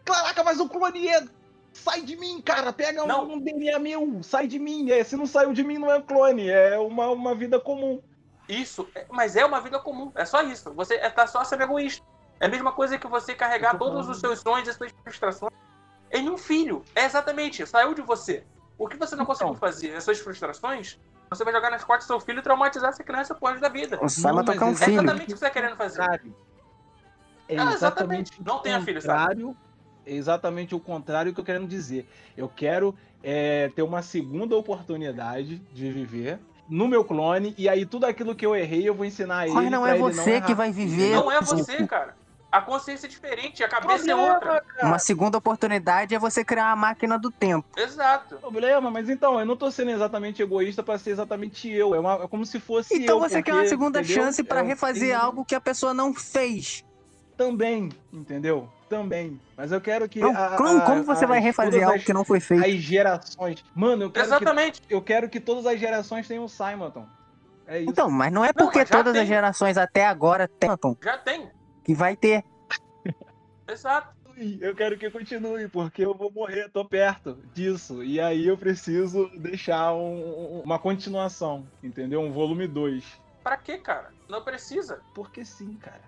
Caraca, 0.05 0.43
mas 0.43 0.59
o 0.59 0.69
clone 0.69 1.07
é. 1.07 1.23
Sai 1.73 2.01
de 2.03 2.15
mim, 2.15 2.39
cara. 2.41 2.71
Pega 2.71 3.03
um- 3.03 3.07
Não. 3.07 3.23
um 3.31 3.39
DNA 3.39 3.79
meu. 3.79 4.21
Sai 4.21 4.45
de 4.47 4.59
mim. 4.59 4.91
É, 4.91 5.03
se 5.03 5.15
não 5.17 5.25
saiu 5.25 5.51
de 5.51 5.63
mim, 5.63 5.79
não 5.79 5.91
é 5.91 5.99
clone. 5.99 6.47
É 6.47 6.77
uma, 6.77 7.07
uma 7.09 7.33
vida 7.33 7.59
comum. 7.59 7.99
Isso, 8.47 8.87
é- 8.93 9.05
mas 9.09 9.35
é 9.35 9.43
uma 9.43 9.59
vida 9.61 9.79
comum. 9.79 10.11
É 10.13 10.25
só 10.25 10.43
isso. 10.43 10.71
Você 10.75 10.93
é, 10.95 11.09
tá 11.09 11.25
só 11.25 11.43
sendo 11.43 11.63
egoísta. 11.63 12.05
É 12.39 12.45
a 12.45 12.49
mesma 12.49 12.71
coisa 12.71 12.97
que 12.97 13.07
você 13.07 13.33
carregar 13.33 13.77
todos 13.77 14.09
os 14.09 14.19
seus 14.19 14.39
sonhos 14.39 14.67
e 14.67 14.73
suas 14.73 14.91
frustrações 15.03 15.51
em 16.11 16.29
um 16.29 16.37
filho. 16.37 16.83
É 16.95 17.05
exatamente, 17.05 17.65
saiu 17.65 17.93
de 17.93 18.01
você. 18.01 18.43
O 18.77 18.87
que 18.87 18.97
você 18.97 19.15
não 19.15 19.23
Então. 19.23 19.33
conseguiu 19.35 19.55
fazer, 19.55 19.95
as 19.95 20.03
suas 20.03 20.19
frustrações, 20.19 20.99
você 21.29 21.43
vai 21.43 21.53
jogar 21.53 21.71
nas 21.71 21.83
costas 21.83 22.05
do 22.05 22.07
seu 22.07 22.19
filho 22.19 22.39
e 22.39 22.41
traumatizar 22.41 22.89
essa 22.89 23.03
criança 23.03 23.33
por 23.33 23.47
resto 23.49 23.61
da 23.61 23.69
vida. 23.69 23.97
Não, 23.97 24.33
mas 24.35 24.45
tocar 24.45 24.65
um 24.65 24.69
é 24.69 24.71
É 24.71 24.75
filho. 24.75 24.93
exatamente 24.93 25.23
o 25.23 25.25
que 25.25 25.31
você 25.39 25.45
tá 25.45 25.49
querendo 25.49 25.75
fazer. 25.75 26.01
É 26.01 27.57
Ah, 27.57 27.73
exatamente 27.73 27.75
exatamente. 27.75 28.43
Não 28.43 28.59
tenha 28.59 28.81
filho, 28.81 29.01
sabe? 29.01 29.55
é 30.05 30.13
exatamente 30.13 30.75
o 30.75 30.79
contrário 30.79 31.33
que 31.33 31.39
eu 31.39 31.45
quero 31.45 31.65
dizer. 31.65 32.07
Eu 32.35 32.49
quero 32.49 32.95
é, 33.23 33.69
ter 33.69 33.81
uma 33.83 34.01
segunda 34.01 34.55
oportunidade 34.55 35.57
de 35.73 35.91
viver 35.91 36.39
no 36.67 36.87
meu 36.87 37.03
clone 37.05 37.53
e 37.57 37.67
aí 37.69 37.85
tudo 37.85 38.05
aquilo 38.05 38.35
que 38.35 38.45
eu 38.45 38.55
errei 38.55 38.87
eu 38.87 38.93
vou 38.93 39.05
ensinar 39.05 39.39
a 39.39 39.45
ele. 39.45 39.55
Mas 39.55 39.71
não 39.71 39.85
é 39.87 39.91
ele 39.91 39.99
você 39.99 40.31
errar. 40.31 40.45
que 40.45 40.53
vai 40.53 40.71
viver. 40.71 41.15
Não 41.15 41.31
é 41.31 41.41
você, 41.41 41.85
cara. 41.87 42.15
A 42.53 42.61
consciência 42.61 43.07
é 43.07 43.09
diferente, 43.09 43.63
a 43.63 43.67
cabeça 43.67 44.03
é 44.03 44.13
Problema, 44.13 44.33
outra. 44.35 44.61
cara. 44.61 44.85
Uma 44.87 44.99
segunda 44.99 45.39
oportunidade 45.39 46.13
é 46.13 46.19
você 46.19 46.45
criar 46.45 46.67
uma 46.67 46.75
máquina 46.75 47.17
do 47.17 47.31
tempo. 47.31 47.67
Exato. 47.75 48.35
Problema, 48.35 48.91
mas 48.91 49.09
então, 49.09 49.39
eu 49.39 49.45
não 49.45 49.57
tô 49.57 49.71
sendo 49.71 49.89
exatamente 49.89 50.39
egoísta 50.39 50.83
pra 50.83 50.99
ser 50.99 51.09
exatamente 51.09 51.67
eu. 51.67 51.95
É, 51.95 51.99
uma- 51.99 52.13
é 52.23 52.27
como 52.27 52.45
se 52.45 52.59
fosse 52.59 52.93
Então 52.95 53.15
eu. 53.17 53.21
você 53.27 53.41
quer 53.41 53.53
uma 53.53 53.61
porque, 53.61 53.69
segunda 53.69 54.01
entendeu? 54.01 54.23
chance 54.23 54.43
pra 54.43 54.59
É 54.59 54.61
refazer 54.61 55.19
algo 55.19 55.43
que 55.43 55.55
a 55.55 55.59
pessoa 55.59 55.95
não 55.95 56.13
fez. 56.13 56.83
Também, 57.35 57.89
entendeu? 58.13 58.69
Também. 58.87 59.41
Mas 59.57 59.71
eu 59.71 59.81
quero 59.81 60.07
que. 60.07 60.19
Então, 60.19 60.31
a- 60.37 60.55
como, 60.55 60.77
a- 60.77 60.81
como 60.81 61.03
você 61.03 61.23
as- 61.25 61.29
vai 61.29 61.39
refazer 61.39 61.83
algo 61.83 61.97
as- 61.97 62.03
que 62.03 62.13
não 62.13 62.23
foi 62.23 62.39
feito? 62.39 62.63
As 62.63 62.73
gerações. 62.75 63.65
Mano, 63.73 64.03
eu 64.03 64.11
quero, 64.11 64.27
que, 64.27 64.31
Exatamente. 64.35 64.81
eu 64.87 65.01
quero 65.01 65.27
que 65.27 65.39
todas 65.39 65.65
as 65.65 65.79
gerações 65.79 66.27
tenham 66.27 66.43
o 66.43 66.47
Simonton. 66.49 67.07
É 67.65 67.79
isso. 67.79 67.89
Então, 67.89 68.11
mas 68.11 68.31
não 68.31 68.45
é 68.45 68.49
Não, 68.55 68.63
porque 68.63 68.77
já 68.81 68.85
todas 68.85 69.13
as 69.15 69.21
tem. 69.21 69.27
gerações 69.27 69.75
até 69.75 70.05
agora 70.05 70.47
tentam 70.47 70.95
Já 71.03 71.17
tem. 71.17 71.49
Que 71.83 71.93
vai 71.93 72.15
ter. 72.15 72.43
Exato. 73.67 74.13
Eu 74.59 74.73
quero 74.75 74.97
que 74.97 75.11
continue, 75.11 75.67
porque 75.67 76.03
eu 76.03 76.15
vou 76.15 76.31
morrer, 76.31 76.67
tô 76.69 76.83
perto 76.83 77.37
disso. 77.53 78.03
E 78.03 78.19
aí 78.19 78.47
eu 78.47 78.57
preciso 78.57 79.29
deixar 79.37 79.93
um- 79.93 80.61
uma 80.61 80.79
continuação, 80.79 81.67
entendeu? 81.83 82.19
Um 82.21 82.31
volume 82.31 82.67
2. 82.67 83.05
Pra 83.43 83.57
quê, 83.57 83.77
cara? 83.77 84.11
Não 84.27 84.41
precisa. 84.41 85.01
Porque 85.13 85.45
sim, 85.45 85.75
cara. 85.75 86.01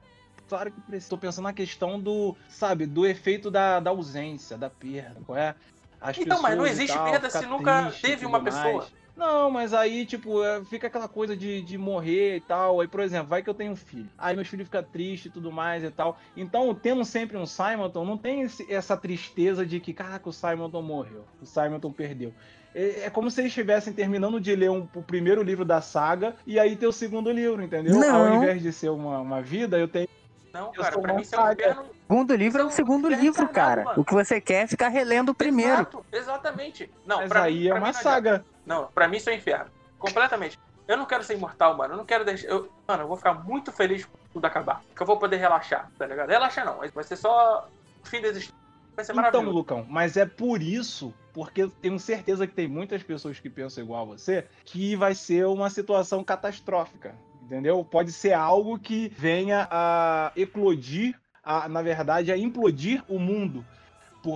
Claro 0.50 0.72
que 0.72 0.82
precisa. 0.82 1.10
Tô 1.10 1.17
pensando 1.20 1.44
na 1.46 1.53
questão 1.53 2.00
do, 2.00 2.36
sabe, 2.50 2.88
do 2.88 3.05
efeito 3.05 3.51
da, 3.51 3.79
da 3.79 3.91
ausência, 3.91 4.58
da 4.58 4.70
perda. 4.72 5.22
Qual 5.24 5.38
é? 5.38 5.53
As 6.01 6.17
Então, 6.17 6.41
mas 6.41 6.58
não 6.58 6.65
existe 6.65 6.96
tal, 6.96 7.05
perda 7.05 7.29
se 7.29 7.46
nunca 7.46 7.84
triste 7.84 8.01
teve 8.01 8.25
uma 8.25 8.39
mais. 8.39 8.91
Não, 9.15 9.50
mas 9.50 9.74
aí, 9.74 10.05
tipo, 10.05 10.43
é, 10.43 10.63
fica 10.65 10.88
aquela 10.88 11.07
coisa 11.07 11.38
de, 11.38 11.62
de 11.62 11.77
morrer 11.77 12.36
e 12.38 12.41
tal. 12.41 12.81
Aí, 12.81 12.88
por 12.88 13.00
exemplo, 13.00 13.27
vai 13.27 13.41
que 13.41 13.50
eu 13.50 13.53
tenho 13.53 13.72
um 13.72 13.75
filho. 13.75 14.10
Aí 14.17 14.36
meus 14.36 14.48
filhos 14.48 14.67
ficam 14.67 14.84
tristes 14.84 15.27
e 15.27 15.34
tudo 15.34 15.51
mais 15.51 15.84
e 15.84 15.89
tal. 15.89 16.17
Então, 16.36 16.75
tendo 16.75 17.05
sempre 17.05 17.38
um 17.38 17.45
Simonton, 17.45 18.03
não 18.03 18.17
tem 18.17 18.41
esse- 18.41 18.72
essa 18.72 18.98
tristeza 18.98 19.65
de 19.65 19.79
que, 19.79 19.93
caraca, 19.93 20.27
o 20.27 20.34
Simonton 20.34 20.81
morreu. 20.81 21.24
O 21.41 21.45
Simonton 21.45 21.91
perdeu. 21.91 22.34
É, 22.74 23.05
é 23.05 23.10
como 23.10 23.31
se 23.31 23.39
eles 23.39 23.51
estivessem 23.51 23.93
terminando 23.93 24.38
de 24.39 24.53
ler 24.53 24.69
um- 24.69 24.86
o 24.93 25.01
primeiro 25.01 25.41
livro 25.41 25.63
da 25.63 25.79
saga 25.79 26.36
e 26.45 26.60
aí 26.60 26.75
ter 26.75 26.88
o 26.88 26.91
segundo 26.91 27.31
livro, 27.31 27.63
entendeu? 27.63 27.95
Não. 27.98 28.27
Ao 28.27 28.36
invés 28.36 28.62
de 28.62 28.74
ser 28.74 28.89
uma, 28.89 29.19
uma 29.19 29.41
vida, 29.41 29.77
eu 29.79 29.88
tenho. 29.88 30.10
Não, 30.53 30.67
Eu 30.67 30.81
cara, 30.81 30.93
sou 30.93 31.01
pra 31.01 31.12
uma 31.12 31.17
mim 31.17 31.22
isso 31.24 31.36
é 31.36 31.38
um 31.38 31.41
saga. 31.41 31.63
inferno. 31.63 31.81
O 31.84 32.07
segundo 32.07 32.36
livro 32.36 32.62
é 32.62 32.65
o 32.65 32.69
segundo 32.69 33.12
é 33.13 33.15
livro, 33.15 33.48
cara. 33.50 33.84
mano. 33.86 34.01
O 34.01 34.05
que 34.05 34.13
você 34.13 34.41
quer 34.41 34.63
é 34.63 34.67
ficar 34.67 34.89
relendo 34.89 35.29
o 35.29 35.36
primeiro. 35.36 35.72
Exato, 35.74 36.05
exatamente. 36.12 36.89
Não, 37.05 37.17
Mas 37.19 37.29
pra 37.29 37.43
aí 37.43 37.55
mim, 37.62 37.67
é 37.67 37.69
pra 37.72 37.79
uma 37.79 37.93
saga. 37.93 38.45
Não, 38.65 38.88
pra 38.88 39.07
mim 39.07 39.17
isso 39.17 39.29
é 39.29 39.34
um 39.34 39.38
inferno. 39.38 39.72
Completamente. 40.00 40.60
Eu 40.88 40.98
não 40.98 41.05
quero 41.05 41.24
ser 41.24 41.36
imortal, 41.36 41.75
mano. 41.75 41.93
Eu 41.93 41.98
não 41.98 42.05
quero 42.05 42.24
deixar. 42.24 42.48
Eu... 42.48 42.69
Mano, 42.88 43.03
eu 43.03 43.07
vou 43.07 43.17
ficar 43.17 43.34
muito 43.34 43.72
feliz 43.72 44.05
com 44.05 44.17
tudo 44.34 44.45
acabar. 44.45 44.81
Porque 44.88 45.01
eu 45.01 45.07
vou 45.07 45.17
poder 45.17 45.38
relaxar, 45.38 45.89
tá 45.98 46.05
ligado? 46.05 46.29
Relaxar 46.29 46.65
não. 46.65 46.77
Vai 46.93 47.03
ser 47.03 47.15
só 47.15 47.67
o 48.03 48.07
fim 48.07 48.22
da 48.22 48.27
existência. 48.27 48.55
Vai 48.95 49.03
ser 49.03 49.13
Então. 49.13 49.43
Lucão, 49.43 49.86
mas 49.89 50.15
é 50.15 50.25
por 50.25 50.62
isso, 50.62 51.13
porque 51.34 51.63
eu 51.63 51.69
tenho 51.69 52.00
certeza 52.00 52.48
que 52.48 52.53
tem 52.53 52.67
muitas 52.67 53.03
pessoas 53.03 53.39
que 53.39 53.50
pensam 53.50 53.84
igual 53.84 54.03
a 54.03 54.05
você, 54.05 54.48
que 54.63 54.95
vai 54.95 55.13
ser 55.13 55.45
uma 55.48 55.69
situação 55.69 56.24
catastrófica, 56.24 57.13
entendeu? 57.41 57.84
Pode 57.84 58.13
ser 58.13 58.34
algo 58.34 58.79
que 58.79 59.10
venha 59.10 59.67
a 59.69 60.31
eclodir, 60.36 61.19
a, 61.43 61.67
na 61.67 61.81
verdade, 61.81 62.31
a 62.31 62.38
implodir 62.38 63.03
o 63.10 63.19
mundo. 63.19 63.65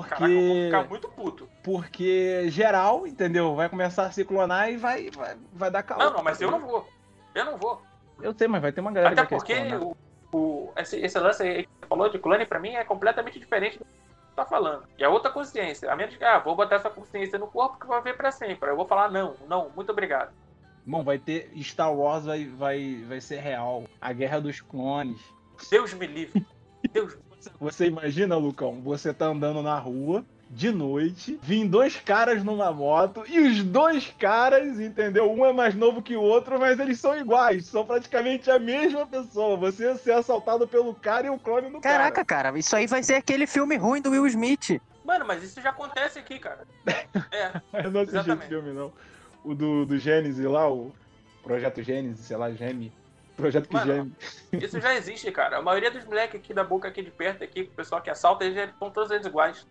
Caraca, 0.04 0.24
eu 0.26 0.30
vou 0.30 0.50
Porque, 0.50 0.66
ficar 0.66 0.90
muito 0.90 1.10
puto. 1.10 1.50
porque 1.64 2.50
geral, 2.50 3.08
entendeu? 3.08 3.56
Vai 3.56 3.70
começar 3.70 4.06
a 4.06 4.12
se 4.12 4.24
clonar 4.26 4.70
e 4.72 4.78
vai, 4.78 5.10
vai, 5.12 5.36
vai 5.54 5.72
dar 5.72 5.84
caos. 5.84 6.04
Não, 6.04 6.14
não, 6.14 6.24
mas 6.24 6.40
eu 6.42 6.52
não 6.52 6.60
vou. 6.60 6.88
Eu 7.36 7.46
não 7.46 7.58
vou. 7.58 7.82
Eu 8.22 8.34
sei, 8.38 8.48
mas 8.48 8.62
vai 8.62 8.72
ter 8.72 8.82
uma 8.82 8.92
galera 8.92 9.14
Até 9.14 9.26
que 9.26 9.30
vai 9.30 9.40
porque 9.40 9.76
o, 9.76 9.96
o- 10.38 10.74
esse, 10.78 11.00
esse 11.00 11.18
lance 11.20 11.42
aí 11.44 11.64
que 11.64 11.70
você 11.82 11.88
falou 11.88 12.10
de 12.10 12.20
clone, 12.20 12.46
pra 12.46 12.60
mim, 12.60 12.74
é 12.76 12.84
completamente 12.84 13.40
diferente 13.40 13.80
do 13.80 13.86
que 13.86 13.92
você 13.92 14.36
tá 14.36 14.46
falando. 14.46 14.84
E 14.98 15.04
é 15.04 15.08
outra 15.10 15.32
consciência. 15.32 15.92
A 15.92 15.96
menos 15.96 16.16
que, 16.18 16.24
ah, 16.24 16.40
vou 16.40 16.56
botar 16.56 16.76
essa 16.76 16.90
consciência 16.90 17.40
no 17.40 17.48
corpo 17.48 17.80
que 17.80 17.88
vai 17.88 18.02
ver 18.02 18.18
pra 18.18 18.32
sempre. 18.32 18.70
Eu 18.70 18.76
vou 18.76 18.86
falar, 18.88 19.10
não, 19.10 19.36
não, 19.48 19.70
muito 19.76 19.92
obrigado. 19.92 20.32
Bom, 20.86 21.04
vai 21.04 21.18
ter 21.20 21.52
Star 21.62 21.94
Wars 21.94 22.26
vai, 22.26 22.46
vai, 22.46 23.04
vai 23.08 23.22
ser 23.22 23.40
real. 23.40 23.84
A 24.02 24.12
Guerra 24.12 24.40
dos 24.42 24.60
Clones. 24.60 25.22
Deus 25.70 25.94
me 25.94 26.08
livre. 26.08 26.46
Deus 26.92 27.16
Você 27.60 27.86
imagina, 27.88 28.36
Lucão, 28.36 28.82
você 28.82 29.14
tá 29.14 29.28
andando 29.28 29.62
na 29.62 29.78
rua 29.78 30.26
de 30.50 30.72
noite, 30.72 31.40
vim 31.44 31.68
dois 31.68 31.96
caras 31.98 32.44
numa 32.44 32.72
moto 32.72 33.24
e 33.28 33.40
os 33.40 33.64
dois 33.64 34.12
caras, 34.18 34.80
entendeu? 34.80 35.32
Um 35.32 35.46
é 35.46 35.54
mais 35.54 35.76
novo 35.76 36.02
que 36.02 36.16
o 36.16 36.22
outro, 36.22 36.60
mas 36.60 36.80
eles 36.80 37.00
são 37.00 37.16
iguais, 37.16 37.68
são 37.68 37.86
praticamente 37.86 38.50
a 38.50 38.58
mesma 38.58 39.06
pessoa. 39.06 39.56
Você 39.58 39.84
ia 39.84 39.96
ser 39.96 40.14
assaltado 40.14 40.68
pelo 40.68 40.96
cara 40.96 41.28
e 41.28 41.30
o 41.30 41.38
clone 41.38 41.70
do 41.70 41.80
Caraca, 41.80 42.26
cara. 42.26 42.50
cara, 42.50 42.60
isso 42.60 42.76
aí 42.76 42.88
vai 42.88 43.04
ser 43.04 43.14
aquele 43.16 43.46
filme 43.46 43.76
ruim 43.78 44.02
do 44.02 44.10
Will 44.10 44.26
Smith. 44.26 44.82
Mano, 45.06 45.26
mas 45.26 45.44
isso 45.44 45.62
já 45.62 45.70
acontece 45.70 46.18
aqui, 46.20 46.40
cara. 46.40 46.66
É, 47.32 47.52
Eu 47.86 47.92
não 47.92 48.02
assisti 48.02 48.18
esse 48.18 48.30
Exatamente. 48.30 48.48
filme, 48.48 48.74
não. 48.74 48.92
O 49.44 49.54
do, 49.54 49.86
do 49.86 49.98
Gênesis 49.98 50.44
lá, 50.46 50.70
o 50.70 50.92
Projeto 51.44 51.82
Gênesis, 51.84 52.26
sei 52.26 52.38
lá, 52.38 52.52
Gême. 52.52 52.92
Projeto 53.40 53.70
que 53.70 53.74
Mano, 53.74 53.94
geme. 53.94 54.14
isso 54.66 54.82
já 54.82 54.94
existe, 54.96 55.32
cara. 55.32 55.60
A 55.60 55.62
maioria 55.62 55.90
dos 55.90 56.04
moleques 56.04 56.38
aqui 56.38 56.54
da 56.54 56.62
boca 56.62 56.90
aqui 56.90 57.02
de 57.02 57.10
perto, 57.10 57.42
aqui, 57.42 57.62
o 57.62 57.70
pessoal 57.70 58.02
que 58.02 58.10
assalta, 58.10 58.44
eles 58.44 58.56
já 58.56 58.66
estão 58.66 58.92
todos 58.92 59.10
eles 59.12 59.26
iguais. 59.26 59.66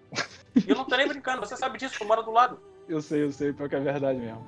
E 0.56 0.70
eu 0.70 0.74
não 0.74 0.86
tô 0.86 0.96
nem 0.96 1.06
brincando, 1.06 1.46
você 1.46 1.54
sabe 1.54 1.76
disso, 1.76 1.98
tu 1.98 2.06
mora 2.06 2.22
do 2.22 2.30
lado. 2.30 2.58
Eu 2.88 3.02
sei, 3.02 3.22
eu 3.22 3.30
sei, 3.30 3.52
pior 3.52 3.68
que 3.68 3.76
é 3.76 3.80
verdade 3.80 4.18
mesmo. 4.18 4.42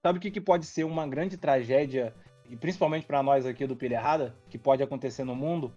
Sabe 0.00 0.18
o 0.20 0.22
que, 0.22 0.30
que 0.30 0.40
pode 0.40 0.64
ser 0.66 0.84
uma 0.84 1.04
grande 1.04 1.36
tragédia, 1.36 2.14
e 2.48 2.54
principalmente 2.54 3.04
pra 3.04 3.24
nós 3.24 3.44
aqui 3.44 3.66
do 3.66 3.74
Pilha 3.74 3.96
Errada, 3.96 4.36
que 4.48 4.56
pode 4.56 4.84
acontecer 4.84 5.24
no 5.24 5.34
mundo? 5.34 5.74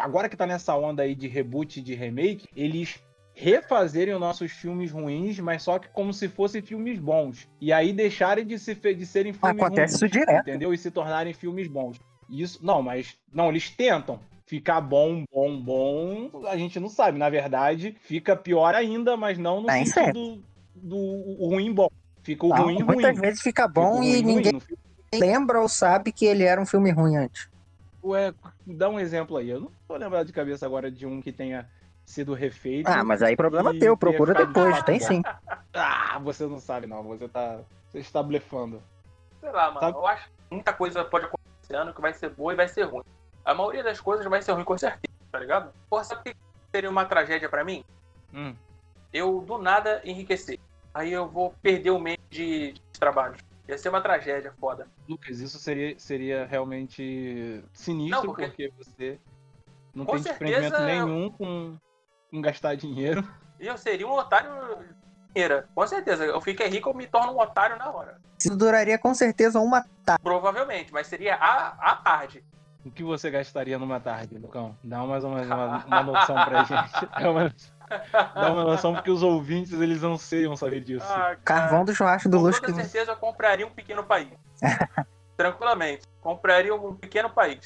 Agora 0.00 0.28
que 0.28 0.36
tá 0.36 0.44
nessa 0.44 0.74
onda 0.74 1.04
aí 1.04 1.14
de 1.14 1.28
reboot 1.28 1.80
de 1.80 1.94
remake, 1.94 2.48
eles 2.56 3.00
refazerem 3.40 4.12
os 4.14 4.20
nossos 4.20 4.52
filmes 4.52 4.90
ruins, 4.90 5.38
mas 5.40 5.62
só 5.62 5.78
que 5.78 5.88
como 5.88 6.12
se 6.12 6.28
fossem 6.28 6.60
filmes 6.60 6.98
bons. 6.98 7.48
E 7.60 7.72
aí 7.72 7.92
deixarem 7.92 8.46
de, 8.46 8.58
se, 8.58 8.74
de 8.74 9.06
serem 9.06 9.32
filmes 9.32 9.56
Acontece 9.56 9.94
ruins 9.94 10.02
isso 10.02 10.08
direto. 10.08 10.48
entendeu? 10.48 10.74
E 10.74 10.78
se 10.78 10.90
tornarem 10.90 11.32
filmes 11.32 11.66
bons. 11.66 11.98
Isso, 12.28 12.64
não, 12.64 12.82
mas 12.82 13.16
não, 13.32 13.48
eles 13.48 13.70
tentam 13.70 14.20
ficar 14.46 14.80
bom, 14.80 15.24
bom, 15.32 15.60
bom. 15.60 16.46
A 16.46 16.56
gente 16.56 16.78
não 16.78 16.88
sabe, 16.88 17.18
na 17.18 17.30
verdade, 17.30 17.96
fica 18.02 18.36
pior 18.36 18.74
ainda, 18.74 19.16
mas 19.16 19.38
não 19.38 19.60
no 19.60 19.66
Tá 19.66 19.84
sentido 19.84 20.42
do, 20.74 20.96
do 21.38 21.48
ruim 21.48 21.72
bom. 21.72 21.88
Fica 22.22 22.46
o 22.46 22.50
Não, 22.50 22.64
ruim 22.64 22.82
muitas 22.82 23.12
ruim. 23.12 23.20
vezes 23.20 23.40
fica 23.40 23.62
Fica 23.66 23.80
bom 23.80 24.00
o 24.00 24.04
e 24.04 24.20
ruim, 24.20 24.22
ninguém 24.22 24.52
ruim, 24.52 24.60
fica- 24.60 24.80
lembra 25.14 25.60
ou 25.60 25.68
sabe 25.68 26.12
que 26.12 26.26
ele 26.26 26.44
era 26.44 26.60
um 26.60 26.66
filme 26.66 26.90
ruim 26.90 27.16
antes. 27.16 27.48
Ué, 28.04 28.32
dá 28.66 28.88
um 28.88 28.98
exemplo 29.00 29.36
aí. 29.36 29.50
Eu 29.50 29.60
não 29.60 29.70
tô 29.88 29.96
lembrado 29.96 30.26
de 30.26 30.32
cabeça 30.32 30.66
agora 30.66 30.90
de 30.90 31.06
um 31.06 31.20
que 31.20 31.32
tenha 31.32 31.68
sido 32.10 32.34
refeito. 32.34 32.88
Ah, 32.88 33.02
mas 33.04 33.22
aí 33.22 33.36
problema 33.36 33.72
teu, 33.78 33.96
procura 33.96 34.34
depois, 34.34 34.82
tem 34.82 34.98
bom. 34.98 35.04
sim. 35.06 35.22
Ah, 35.72 36.18
você 36.18 36.46
não 36.46 36.58
sabe 36.58 36.86
não, 36.88 37.02
você 37.04 37.28
tá 37.28 37.60
você 37.88 38.00
está 38.00 38.20
blefando. 38.22 38.82
Sei 39.40 39.50
lá, 39.52 39.68
mano. 39.70 39.80
Tá. 39.80 39.88
Eu 39.90 40.06
acho 40.06 40.26
que 40.26 40.32
muita 40.50 40.72
coisa 40.72 41.04
pode 41.04 41.26
acontecer 41.26 41.50
esse 41.62 41.74
ano 41.74 41.94
que 41.94 42.00
vai 42.00 42.12
ser 42.12 42.30
boa 42.30 42.52
e 42.52 42.56
vai 42.56 42.66
ser 42.66 42.82
ruim. 42.82 43.04
A 43.44 43.54
maioria 43.54 43.82
das 43.84 44.00
coisas 44.00 44.26
vai 44.26 44.42
ser 44.42 44.50
ruim 44.52 44.64
com 44.64 44.76
certeza, 44.76 45.14
tá 45.30 45.38
ligado? 45.38 45.72
Porra, 45.88 46.02
sabe 46.04 46.20
o 46.20 46.24
que 46.24 46.36
seria 46.72 46.90
uma 46.90 47.04
tragédia 47.04 47.48
pra 47.48 47.64
mim? 47.64 47.84
Hum. 48.34 48.54
Eu 49.12 49.40
do 49.42 49.58
nada 49.58 50.00
enriquecer. 50.04 50.58
Aí 50.92 51.12
eu 51.12 51.28
vou 51.28 51.54
perder 51.62 51.90
o 51.92 51.98
meio 52.00 52.18
de, 52.28 52.72
de 52.72 52.98
trabalho. 52.98 53.36
Ia 53.68 53.78
ser 53.78 53.88
uma 53.88 54.00
tragédia 54.00 54.52
foda. 54.58 54.88
Lucas, 55.08 55.38
isso 55.38 55.58
seria, 55.58 55.96
seria 56.00 56.46
realmente 56.46 57.62
sinistro, 57.72 58.18
Não, 58.18 58.26
porque- 58.26 58.46
porque... 58.48 58.72
você 58.76 59.18
não 59.94 60.04
Com 60.04 60.14
tem 60.14 60.22
desprendimento 60.22 60.76
certeza- 60.76 60.84
nenhum 60.86 61.30
com, 61.30 61.76
com 62.32 62.40
gastar 62.40 62.74
dinheiro. 62.76 63.26
E 63.58 63.66
eu 63.66 63.76
seria 63.76 64.06
um 64.06 64.12
otário. 64.12 64.50
dinheiro. 65.34 65.64
Com 65.74 65.86
certeza. 65.86 66.24
Eu 66.24 66.40
fiquei 66.40 66.68
rico, 66.68 66.88
eu 66.90 66.94
me 66.94 67.06
torno 67.06 67.32
um 67.32 67.40
otário 67.40 67.76
na 67.76 67.90
hora. 67.90 68.18
Isso 68.38 68.56
duraria 68.56 68.98
com 68.98 69.14
certeza 69.14 69.60
uma 69.60 69.84
Provavelmente, 70.22 70.92
mas 70.92 71.06
seria 71.06 71.34
a, 71.36 71.68
a 71.92 71.96
tarde. 71.96 72.42
O 72.84 72.90
que 72.90 73.04
você 73.04 73.30
gastaria 73.30 73.78
numa 73.78 74.00
tarde, 74.00 74.38
Lucão? 74.38 74.76
Dá 74.82 75.04
mais 75.04 75.22
ou 75.22 75.30
menos 75.30 75.46
uma, 75.46 75.84
uma 75.86 76.02
noção 76.02 76.34
pra 76.44 76.64
gente. 76.64 77.08
É 77.16 77.28
uma- 77.28 77.54
Dá 78.34 78.52
uma 78.52 78.64
noção 78.64 78.94
porque 78.94 79.10
os 79.10 79.22
ouvintes 79.22 79.72
eles 79.72 80.00
não 80.00 80.16
sei 80.16 80.46
saber 80.56 80.80
disso. 80.80 81.04
Ah, 81.08 81.36
Carvão 81.44 81.84
do 81.84 81.94
churrasco 81.94 82.28
do 82.28 82.38
com 82.38 82.44
luxo 82.44 82.60
toda 82.60 82.72
que 82.72 82.80
certeza 82.82 83.12
eu 83.12 83.16
compraria 83.16 83.66
um 83.66 83.70
pequeno 83.70 84.04
país. 84.04 84.28
Tranquilamente. 85.36 86.06
Compraria 86.20 86.74
um 86.74 86.94
pequeno 86.94 87.28
país. 87.30 87.60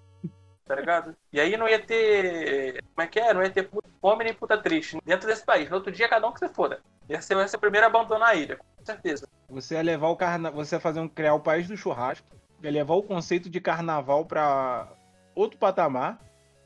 Tá 0.67 0.75
ligado? 0.75 1.15
E 1.33 1.39
aí 1.39 1.57
não 1.57 1.69
ia 1.69 1.79
ter. 1.79 2.83
Como 2.95 3.05
é 3.05 3.07
que 3.07 3.21
é? 3.21 3.35
Não 3.35 3.43
ia 3.43 3.51
ter 3.51 3.65
puta 3.65 3.89
fome 4.01 4.25
nem 4.25 4.33
puta 4.35 4.57
triste 4.57 4.99
dentro 5.05 5.27
desse 5.27 5.45
país. 5.45 5.69
No 5.69 5.77
outro 5.77 5.93
dia, 5.93 6.09
cada 6.09 6.27
um 6.27 6.33
que 6.33 6.41
você 6.41 6.49
foda. 6.49 6.81
Ia 7.09 7.21
ser, 7.21 7.37
ia 7.37 7.47
ser 7.47 7.57
o 7.57 7.61
primeiro 7.61 7.87
a 7.87 7.91
abandonar 7.91 8.31
a 8.31 8.35
ilha, 8.35 8.57
com 8.57 8.85
certeza. 8.85 9.29
Você 9.49 9.75
ia 9.75 9.83
levar 9.83 10.09
o 10.09 10.17
carna... 10.17 10.51
você 10.51 10.77
ia 10.77 10.81
fazer 10.81 11.01
um 11.01 11.09
criar 11.09 11.35
o 11.35 11.41
país 11.41 11.69
do 11.69 11.77
churrasco, 11.77 12.27
ia 12.63 12.71
levar 12.71 12.95
o 12.95 13.03
conceito 13.03 13.51
de 13.51 13.61
carnaval 13.61 14.25
pra 14.25 14.89
outro 15.35 15.59
patamar, 15.59 16.19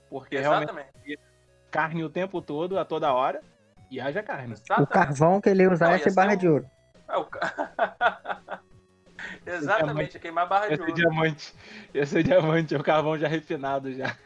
porque 0.08 0.38
realmente 0.38 0.70
Exatamente. 0.70 1.18
carne 1.70 2.04
o 2.04 2.08
tempo 2.08 2.40
todo, 2.40 2.78
a 2.78 2.84
toda 2.84 3.12
hora, 3.12 3.40
e 3.90 4.00
haja 4.00 4.22
carne. 4.22 4.52
o 4.52 4.54
Exatamente. 4.54 4.92
carvão 4.92 5.40
que 5.40 5.48
ele 5.48 5.64
ia 5.64 5.72
usar 5.72 5.86
Não, 5.86 5.96
ia 5.96 6.04
ser 6.04 6.14
barra 6.14 6.34
um- 6.34 6.36
de 6.36 6.48
ouro. 6.48 6.70
É, 7.08 7.16
o 7.16 7.26
Exatamente, 9.54 10.14
ia 10.14 10.20
queimar 10.20 10.48
barra 10.48 10.68
de 10.68 10.80
ouro. 10.80 10.92
diamante. 10.92 11.54
Ia 11.94 12.06
ser 12.06 12.22
diamante, 12.22 12.74
o 12.74 12.82
carvão 12.82 13.18
já 13.18 13.28
refinado 13.28 13.92
já. 13.92 14.16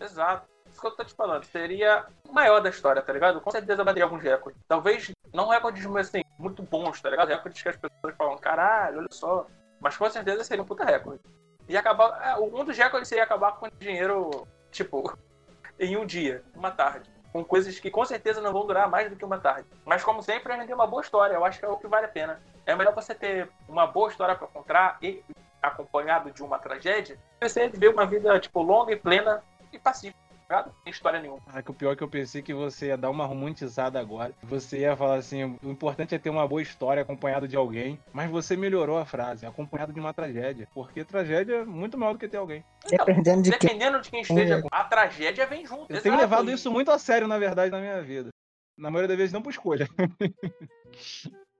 Exato. 0.00 0.52
Isso 0.70 0.80
que 0.80 0.86
eu 0.86 0.90
tô 0.92 1.04
te 1.04 1.14
falando. 1.14 1.44
Seria 1.44 2.06
o 2.28 2.32
maior 2.32 2.60
da 2.60 2.70
história, 2.70 3.02
tá 3.02 3.12
ligado? 3.12 3.40
Com 3.40 3.50
certeza 3.50 3.84
bateria 3.84 4.04
alguns 4.04 4.22
recordes. 4.22 4.60
Talvez 4.66 5.12
não 5.32 5.48
recordes 5.48 5.86
assim, 5.96 6.22
muito 6.38 6.62
bons, 6.62 7.00
tá 7.00 7.10
ligado? 7.10 7.28
Recordes 7.28 7.62
que 7.62 7.68
as 7.68 7.76
pessoas 7.76 8.16
falam, 8.16 8.38
caralho, 8.38 8.98
olha 8.98 9.08
só. 9.10 9.46
Mas 9.80 9.96
com 9.96 10.08
certeza 10.08 10.44
seria 10.44 10.62
um 10.62 10.66
puta 10.66 10.84
recorde. 10.84 11.20
E 11.68 11.76
acabar. 11.76 12.20
é, 12.22 12.36
um 12.36 12.64
dos 12.64 12.76
recordes 12.76 13.08
seria 13.08 13.24
acabar 13.24 13.52
com 13.52 13.68
dinheiro, 13.78 14.46
tipo, 14.70 15.16
em 15.78 15.96
um 15.96 16.06
dia, 16.06 16.42
uma 16.54 16.70
tarde. 16.70 17.10
Com 17.32 17.44
coisas 17.44 17.78
que 17.78 17.90
com 17.90 18.04
certeza 18.04 18.40
não 18.40 18.52
vão 18.52 18.66
durar 18.66 18.88
mais 18.88 19.08
do 19.08 19.16
que 19.16 19.24
uma 19.24 19.38
tarde. 19.38 19.66
Mas 19.84 20.04
como 20.04 20.22
sempre, 20.22 20.52
a 20.52 20.56
gente 20.56 20.66
tem 20.66 20.74
uma 20.74 20.86
boa 20.86 21.02
história. 21.02 21.34
Eu 21.34 21.44
acho 21.44 21.58
que 21.58 21.64
é 21.64 21.68
o 21.68 21.78
que 21.78 21.86
vale 21.86 22.06
a 22.06 22.10
pena. 22.10 22.40
É 22.66 22.74
melhor 22.76 22.94
você 22.94 23.14
ter 23.14 23.48
uma 23.68 23.86
boa 23.86 24.08
história 24.08 24.34
pra 24.34 24.46
contar 24.46 24.98
e 25.02 25.22
acompanhado 25.62 26.30
de 26.30 26.42
uma 26.42 26.58
tragédia, 26.58 27.18
você 27.40 27.68
viver 27.68 27.88
uma 27.88 28.04
vida, 28.04 28.38
tipo, 28.40 28.62
longa 28.62 28.92
e 28.92 28.96
plena 28.96 29.42
e 29.72 29.78
pacífica. 29.78 30.18
tá 30.48 30.56
ligado? 30.56 30.74
Sem 30.82 30.90
história 30.90 31.20
nenhuma. 31.20 31.40
Caraca, 31.46 31.70
o 31.70 31.74
pior 31.74 31.92
é 31.92 31.96
que 31.96 32.02
eu 32.02 32.08
pensei 32.08 32.42
que 32.42 32.52
você 32.52 32.86
ia 32.86 32.96
dar 32.96 33.10
uma 33.10 33.24
romantizada 33.24 33.98
agora. 33.98 34.34
Você 34.42 34.80
ia 34.80 34.96
falar 34.96 35.16
assim: 35.16 35.56
o 35.62 35.70
importante 35.70 36.14
é 36.14 36.18
ter 36.18 36.30
uma 36.30 36.46
boa 36.46 36.60
história 36.60 37.02
acompanhado 37.02 37.46
de 37.48 37.56
alguém. 37.56 37.98
Mas 38.12 38.30
você 38.30 38.56
melhorou 38.56 38.98
a 38.98 39.04
frase, 39.06 39.46
acompanhado 39.46 39.92
de 39.92 40.00
uma 40.00 40.12
tragédia. 40.12 40.68
Porque 40.74 41.04
tragédia 41.04 41.56
é 41.56 41.64
muito 41.64 41.96
maior 41.96 42.12
do 42.12 42.18
que 42.18 42.28
ter 42.28 42.36
alguém. 42.38 42.64
Dependendo 42.88 43.42
de 43.42 43.50
quem. 43.50 43.58
Dependendo 43.60 44.00
de 44.00 44.10
quem 44.10 44.20
esteja, 44.20 44.62
a 44.70 44.84
tragédia 44.84 45.46
vem 45.46 45.64
junto. 45.64 45.92
Eu 45.92 46.02
tenho 46.02 46.16
levado 46.16 46.50
isso 46.50 46.70
muito 46.70 46.90
a 46.90 46.98
sério, 46.98 47.28
na 47.28 47.38
verdade, 47.38 47.70
na 47.70 47.80
minha 47.80 48.02
vida. 48.02 48.30
Na 48.76 48.90
maioria 48.90 49.08
das 49.08 49.16
vezes, 49.18 49.32
não 49.32 49.42
por 49.42 49.50
escolha. 49.50 49.86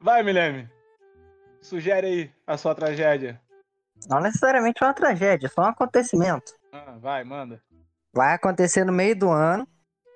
Vai, 0.00 0.22
Milene. 0.22 0.68
Sugere 1.60 2.06
aí 2.06 2.30
a 2.46 2.56
sua 2.56 2.74
tragédia. 2.74 3.40
Não 4.08 4.20
necessariamente 4.20 4.82
uma 4.82 4.94
tragédia, 4.94 5.48
só 5.48 5.62
um 5.62 5.66
acontecimento. 5.66 6.54
Ah, 6.72 6.96
vai, 6.98 7.22
manda. 7.22 7.62
Vai 8.12 8.34
acontecer 8.34 8.84
no 8.84 8.92
meio 8.92 9.14
do 9.14 9.30
ano, 9.30 9.68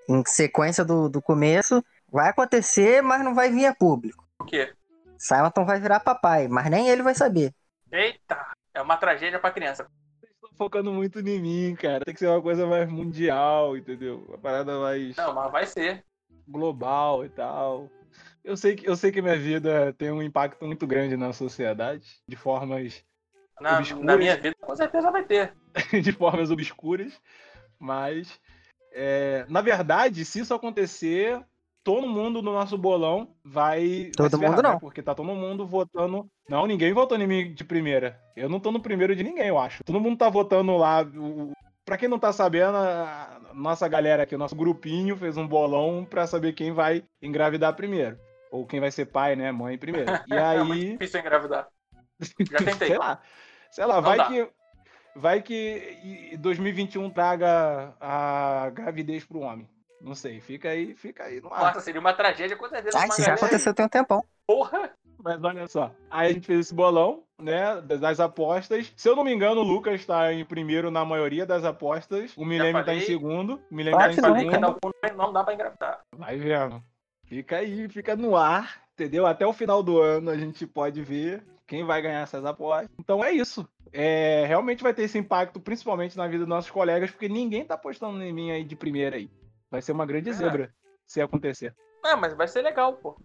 em 0.09 0.25
sequência 0.27 0.85
do, 0.85 1.09
do 1.09 1.21
começo. 1.21 1.85
Vai 2.11 2.31
acontecer, 2.31 3.03
mas 3.03 3.23
não 3.23 3.35
vai 3.35 3.51
vir 3.51 3.67
a 3.67 3.75
público. 3.75 4.27
O 4.41 4.45
quê? 4.45 4.73
Simonton 5.19 5.65
vai 5.65 5.79
virar 5.81 6.01
papai, 6.01 6.49
mas 6.49 6.71
nem 6.71 6.89
ele 6.89 7.03
vai 7.03 7.15
saber. 7.15 7.53
Eita! 7.93 8.53
É 8.73 8.81
uma 8.81 8.97
tragédia 8.97 9.39
pra 9.39 9.51
criança. 9.51 9.87
Vocês 10.19 10.33
estão 10.33 10.51
focando 10.57 10.93
muito 10.93 11.21
em 11.21 11.41
mim, 11.41 11.77
cara. 11.77 12.05
Tem 12.05 12.15
que 12.15 12.21
ser 12.21 12.29
uma 12.29 12.43
coisa 12.43 12.67
mais 12.67 12.91
mundial, 12.91 13.77
entendeu? 13.77 14.25
Uma 14.29 14.39
parada 14.39 14.79
mais 14.81 15.15
Não, 15.15 15.35
mas 15.35 15.53
vai 15.53 15.67
ser. 15.67 16.05
global 16.49 17.25
e 17.25 17.29
tal. 17.29 17.89
Eu 18.45 18.57
sei, 18.57 18.77
que, 18.77 18.87
eu 18.87 18.95
sei 18.95 19.11
que 19.11 19.23
minha 19.23 19.37
vida 19.39 19.95
tem 19.97 20.11
um 20.13 20.23
impacto 20.23 20.67
muito 20.67 20.87
grande 20.87 21.17
na 21.17 21.33
sociedade, 21.33 22.07
de 22.29 22.37
formas 22.37 23.03
Na, 23.59 23.79
Obscuras. 23.79 24.05
na 24.05 24.17
minha 24.19 24.37
vida, 24.37 24.55
com 24.61 24.77
certeza 24.77 25.11
vai 25.11 25.25
ter. 25.25 25.55
de 26.03 26.13
formas 26.13 26.51
obscuras, 26.51 27.19
mas 27.79 28.39
é, 28.93 29.47
na 29.49 29.61
verdade, 29.63 30.25
se 30.25 30.41
isso 30.41 30.53
acontecer, 30.55 31.43
todo 31.83 32.07
mundo 32.07 32.43
no 32.43 32.53
nosso 32.53 32.77
bolão 32.77 33.35
vai. 33.43 34.11
vai 34.17 34.29
Todo 34.29 34.31
se 34.31 34.39
ferrar, 34.39 34.51
mundo 34.57 34.63
né? 34.63 34.69
não. 34.73 34.79
Porque 34.79 35.03
tá 35.03 35.15
todo 35.15 35.27
mundo 35.27 35.67
votando. 35.67 36.29
Não, 36.49 36.67
ninguém 36.67 36.93
votou 36.93 37.19
em 37.19 37.27
mim 37.27 37.55
de 37.55 37.65
primeira. 37.65 38.21
Eu 38.37 38.49
não 38.49 38.61
tô 38.61 38.71
no 38.71 38.81
primeiro 38.81 39.17
de 39.17 39.25
ninguém, 39.25 39.49
eu 39.49 39.59
acho. 39.59 39.83
Todo 39.85 40.01
mundo 40.01 40.19
tá 40.19 40.29
votando 40.29 40.77
lá. 40.77 41.03
o- 41.03 41.53
Pra 41.87 41.99
quem 41.99 42.09
não 42.09 42.19
tá 42.19 42.33
sabendo, 42.33 42.77
a 42.79 43.51
nossa 43.53 43.87
galera 43.87 44.23
aqui, 44.23 44.35
o 44.35 44.39
nosso 44.39 44.57
grupinho 44.57 45.15
fez 45.19 45.37
um 45.37 45.47
bolão 45.47 46.03
pra 46.09 46.27
saber 46.27 46.55
quem 46.55 46.73
vai 46.73 47.05
engravidar 47.21 47.75
primeiro. 47.77 48.19
Ou 48.51 48.67
quem 48.67 48.81
vai 48.81 48.91
ser 48.91 49.07
pai, 49.07 49.35
né? 49.37 49.51
Mãe 49.53 49.77
primeiro. 49.79 50.11
E 50.29 50.35
É 50.35 50.59
muito 50.63 50.73
aí. 50.73 50.93
difícil 50.93 51.21
engravidar. 51.21 51.69
Já 52.21 52.59
tentei. 52.65 52.89
Sei 52.89 52.99
lá. 52.99 53.21
Sei 53.71 53.85
lá, 53.85 53.95
Não 53.97 54.03
vai 54.03 54.17
dá. 54.19 54.25
que. 54.27 54.49
Vai 55.17 55.43
que 55.43 55.99
e- 56.33 56.37
2021 56.39 57.09
traga 57.11 57.95
a 58.01 58.71
gravidez 58.73 59.25
pro 59.25 59.41
homem. 59.41 59.69
Não 60.01 60.15
sei, 60.15 60.41
fica 60.41 60.69
aí, 60.71 60.95
fica 60.95 61.25
aí 61.25 61.41
no 61.41 61.53
ar. 61.53 61.61
Nossa, 61.67 61.81
seria 61.81 62.01
uma 62.01 62.13
tragédia, 62.13 62.57
com 62.57 62.69
certeza. 62.69 62.99
Ah, 62.99 63.07
isso 63.07 63.23
já 63.23 63.33
aí. 63.33 63.37
aconteceu 63.39 63.73
tem 63.73 63.87
um 63.87 63.89
tempão. 63.89 64.23
Porra! 64.47 64.91
Mas 65.23 65.43
olha 65.43 65.67
só. 65.67 65.91
Aí 66.11 66.31
a 66.31 66.33
gente 66.35 66.47
fez 66.47 66.61
esse 66.61 66.75
bolão, 66.75 67.23
né? 67.41 67.81
Das 67.81 68.21
apostas. 68.21 68.93
Se 68.97 69.09
eu 69.09 69.17
não 69.17 69.25
me 69.25 69.33
engano, 69.33 69.61
o 69.63 69.65
Lucas 69.65 70.05
tá 70.05 70.31
em 70.33 70.45
primeiro 70.45 70.91
na 70.91 71.03
maioria 71.05 71.47
das 71.47 71.65
apostas. 71.65 72.37
O 72.37 72.45
Milene 72.45 72.85
tá 72.85 72.95
em 72.95 73.01
segundo. 73.01 73.63
O 73.71 73.75
Milene 73.75 73.97
Claro 73.97 74.15
tá 74.17 74.29
em 74.31 74.39
segundo. 74.51 74.61
não, 74.61 75.17
não 75.17 75.33
dá 75.33 75.43
pra 75.43 75.55
engravidar. 75.55 76.01
Vai 76.15 76.37
vendo. 76.37 76.83
Fica 77.35 77.57
aí, 77.57 77.89
fica 77.89 78.15
no 78.15 78.37
ar, 78.37 78.81
entendeu? 78.95 79.27
Até 79.27 79.45
o 79.45 79.53
final 79.53 79.83
do 79.83 80.01
ano 80.01 80.31
a 80.31 80.37
gente 80.37 80.67
pode 80.67 81.03
ver 81.03 81.43
quem 81.67 81.85
vai 81.85 82.01
ganhar 82.01 82.21
essas 82.21 82.45
apostas. 82.45 82.89
Então 82.99 83.25
é 83.25 83.33
isso. 83.33 83.69
É, 83.93 84.45
realmente 84.47 84.83
vai 84.85 84.95
ter 84.95 85.03
esse 85.03 85.19
impacto, 85.19 85.59
principalmente 85.59 86.17
na 86.17 86.27
vida 86.27 86.39
dos 86.41 86.49
nossos 86.49 86.71
colegas, 86.71 87.11
porque 87.11 87.29
ninguém 87.29 87.65
tá 87.65 87.75
apostando 87.75 88.23
em 88.23 88.33
mim 88.33 88.51
aí 88.53 88.63
de 88.63 88.77
primeira 88.77 89.17
aí. 89.17 89.29
Vai 89.71 89.83
ser 89.83 89.91
uma 89.93 90.07
grande 90.07 90.31
É. 90.31 90.33
zebra 90.33 90.73
se 91.07 91.21
acontecer. 91.21 91.75
É, 92.05 92.15
mas 92.15 92.35
vai 92.35 92.47
ser 92.47 92.63
legal, 92.63 92.93
pô. 92.95 93.17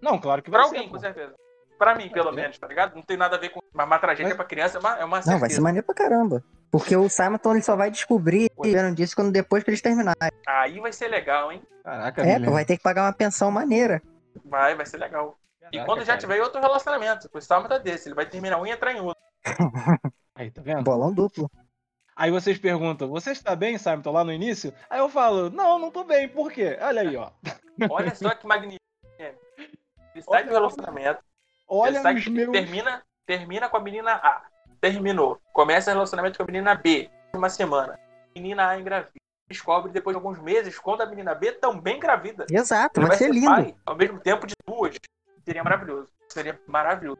Não, 0.00 0.18
claro 0.18 0.42
que 0.42 0.50
vai 0.50 0.60
Pra 0.60 0.68
ser. 0.70 0.76
alguém, 0.76 0.88
pô. 0.88 0.94
com 0.94 1.00
certeza. 1.00 1.34
Pra 1.78 1.94
mim, 1.94 2.08
pelo 2.08 2.30
É. 2.30 2.32
menos, 2.32 2.58
tá 2.58 2.66
ligado? 2.66 2.94
Não 2.94 3.02
tem 3.02 3.16
nada 3.18 3.36
a 3.36 3.38
ver 3.38 3.50
com. 3.50 3.60
Mas 3.72 3.86
uma 3.86 3.98
tragédia 3.98 4.28
Mas- 4.28 4.36
pra 4.36 4.44
criança 4.46 4.78
é 4.78 4.80
uma, 4.80 4.98
é 4.98 5.04
uma 5.04 5.16
Não, 5.18 5.22
certeza. 5.24 5.40
vai 5.40 5.50
ser 5.50 5.60
maneiro 5.60 5.86
pra 5.86 5.94
caramba. 5.94 6.42
Porque 6.70 6.94
o 6.96 7.08
Simonton 7.08 7.52
ele 7.52 7.62
só 7.62 7.74
vai 7.74 7.90
descobrir 7.90 8.50
vendo 8.62 8.94
disso 8.94 9.16
quando 9.16 9.32
depois 9.32 9.64
que 9.64 9.70
eles 9.70 9.80
terminarem. 9.80 10.30
Aí 10.46 10.78
vai 10.78 10.92
ser 10.92 11.08
legal, 11.08 11.50
hein? 11.50 11.62
Caraca, 11.82 12.22
É, 12.22 12.38
pô, 12.38 12.52
vai 12.52 12.64
ter 12.64 12.76
que 12.76 12.82
pagar 12.82 13.04
uma 13.06 13.12
pensão 13.12 13.50
maneira. 13.50 14.00
Vai, 14.44 14.74
vai 14.76 14.86
ser 14.86 14.98
legal. 14.98 15.36
E 15.60 15.76
Caraca, 15.76 15.84
quando 15.86 16.00
já 16.00 16.06
cara. 16.06 16.18
tiver 16.18 16.40
outro 16.42 16.60
relacionamento, 16.60 17.28
o 17.32 17.40
Salma 17.40 17.68
tá 17.68 17.78
desse, 17.78 18.08
ele 18.08 18.14
vai 18.14 18.26
terminar 18.26 18.58
um 18.60 18.66
e 18.66 18.70
entrar 18.70 18.92
em 18.92 19.00
outro. 19.00 19.20
Aí, 20.34 20.50
tá 20.50 20.62
vendo? 20.62 20.82
Bolão 20.84 21.12
duplo. 21.12 21.50
Aí 22.16 22.30
vocês 22.30 22.58
perguntam, 22.58 23.08
você 23.08 23.32
está 23.32 23.56
bem, 23.56 23.78
Simon? 23.78 24.02
Lá 24.12 24.22
no 24.22 24.32
início? 24.32 24.72
Aí 24.88 24.98
eu 25.00 25.08
falo, 25.08 25.48
não, 25.50 25.78
não 25.78 25.90
tô 25.90 26.04
bem, 26.04 26.28
por 26.28 26.52
quê? 26.52 26.78
Olha 26.80 27.00
aí, 27.02 27.16
ó. 27.16 27.30
Olha 27.90 28.14
só 28.14 28.34
que 28.34 28.46
magnífico. 28.46 28.80
Ele 29.18 30.22
sai 30.22 30.24
Olha- 30.26 30.44
do 30.44 30.50
relacionamento, 30.52 31.20
Olha 31.68 31.90
ele 31.96 32.00
sai 32.00 32.14
os 32.16 32.24
que 32.24 32.30
meus. 32.30 32.50
termina, 32.52 33.02
termina 33.26 33.68
com 33.68 33.76
a 33.76 33.80
menina 33.80 34.12
A. 34.12 34.42
Terminou. 34.80 35.40
Começa 35.52 35.90
o 35.90 35.94
relacionamento 35.94 36.36
com 36.36 36.42
a 36.42 36.46
menina 36.46 36.74
B. 36.74 37.10
Uma 37.34 37.48
semana. 37.50 37.98
Menina 38.34 38.68
A 38.68 38.78
engravida. 38.80 39.12
Descobre 39.48 39.90
depois 39.92 40.14
de 40.16 40.18
alguns 40.22 40.38
meses 40.40 40.78
quando 40.78 41.00
a 41.02 41.06
menina 41.06 41.34
B 41.34 41.52
também 41.52 41.96
engravida. 41.96 42.46
Exato, 42.50 43.00
Ele 43.00 43.08
vai 43.08 43.16
ser 43.16 43.30
lindo. 43.32 43.46
pai 43.46 43.74
ao 43.84 43.96
mesmo 43.96 44.20
tempo 44.20 44.46
de 44.46 44.54
duas. 44.66 44.96
Seria 45.44 45.64
maravilhoso. 45.64 46.08
Seria 46.28 46.60
maravilhoso. 46.66 47.18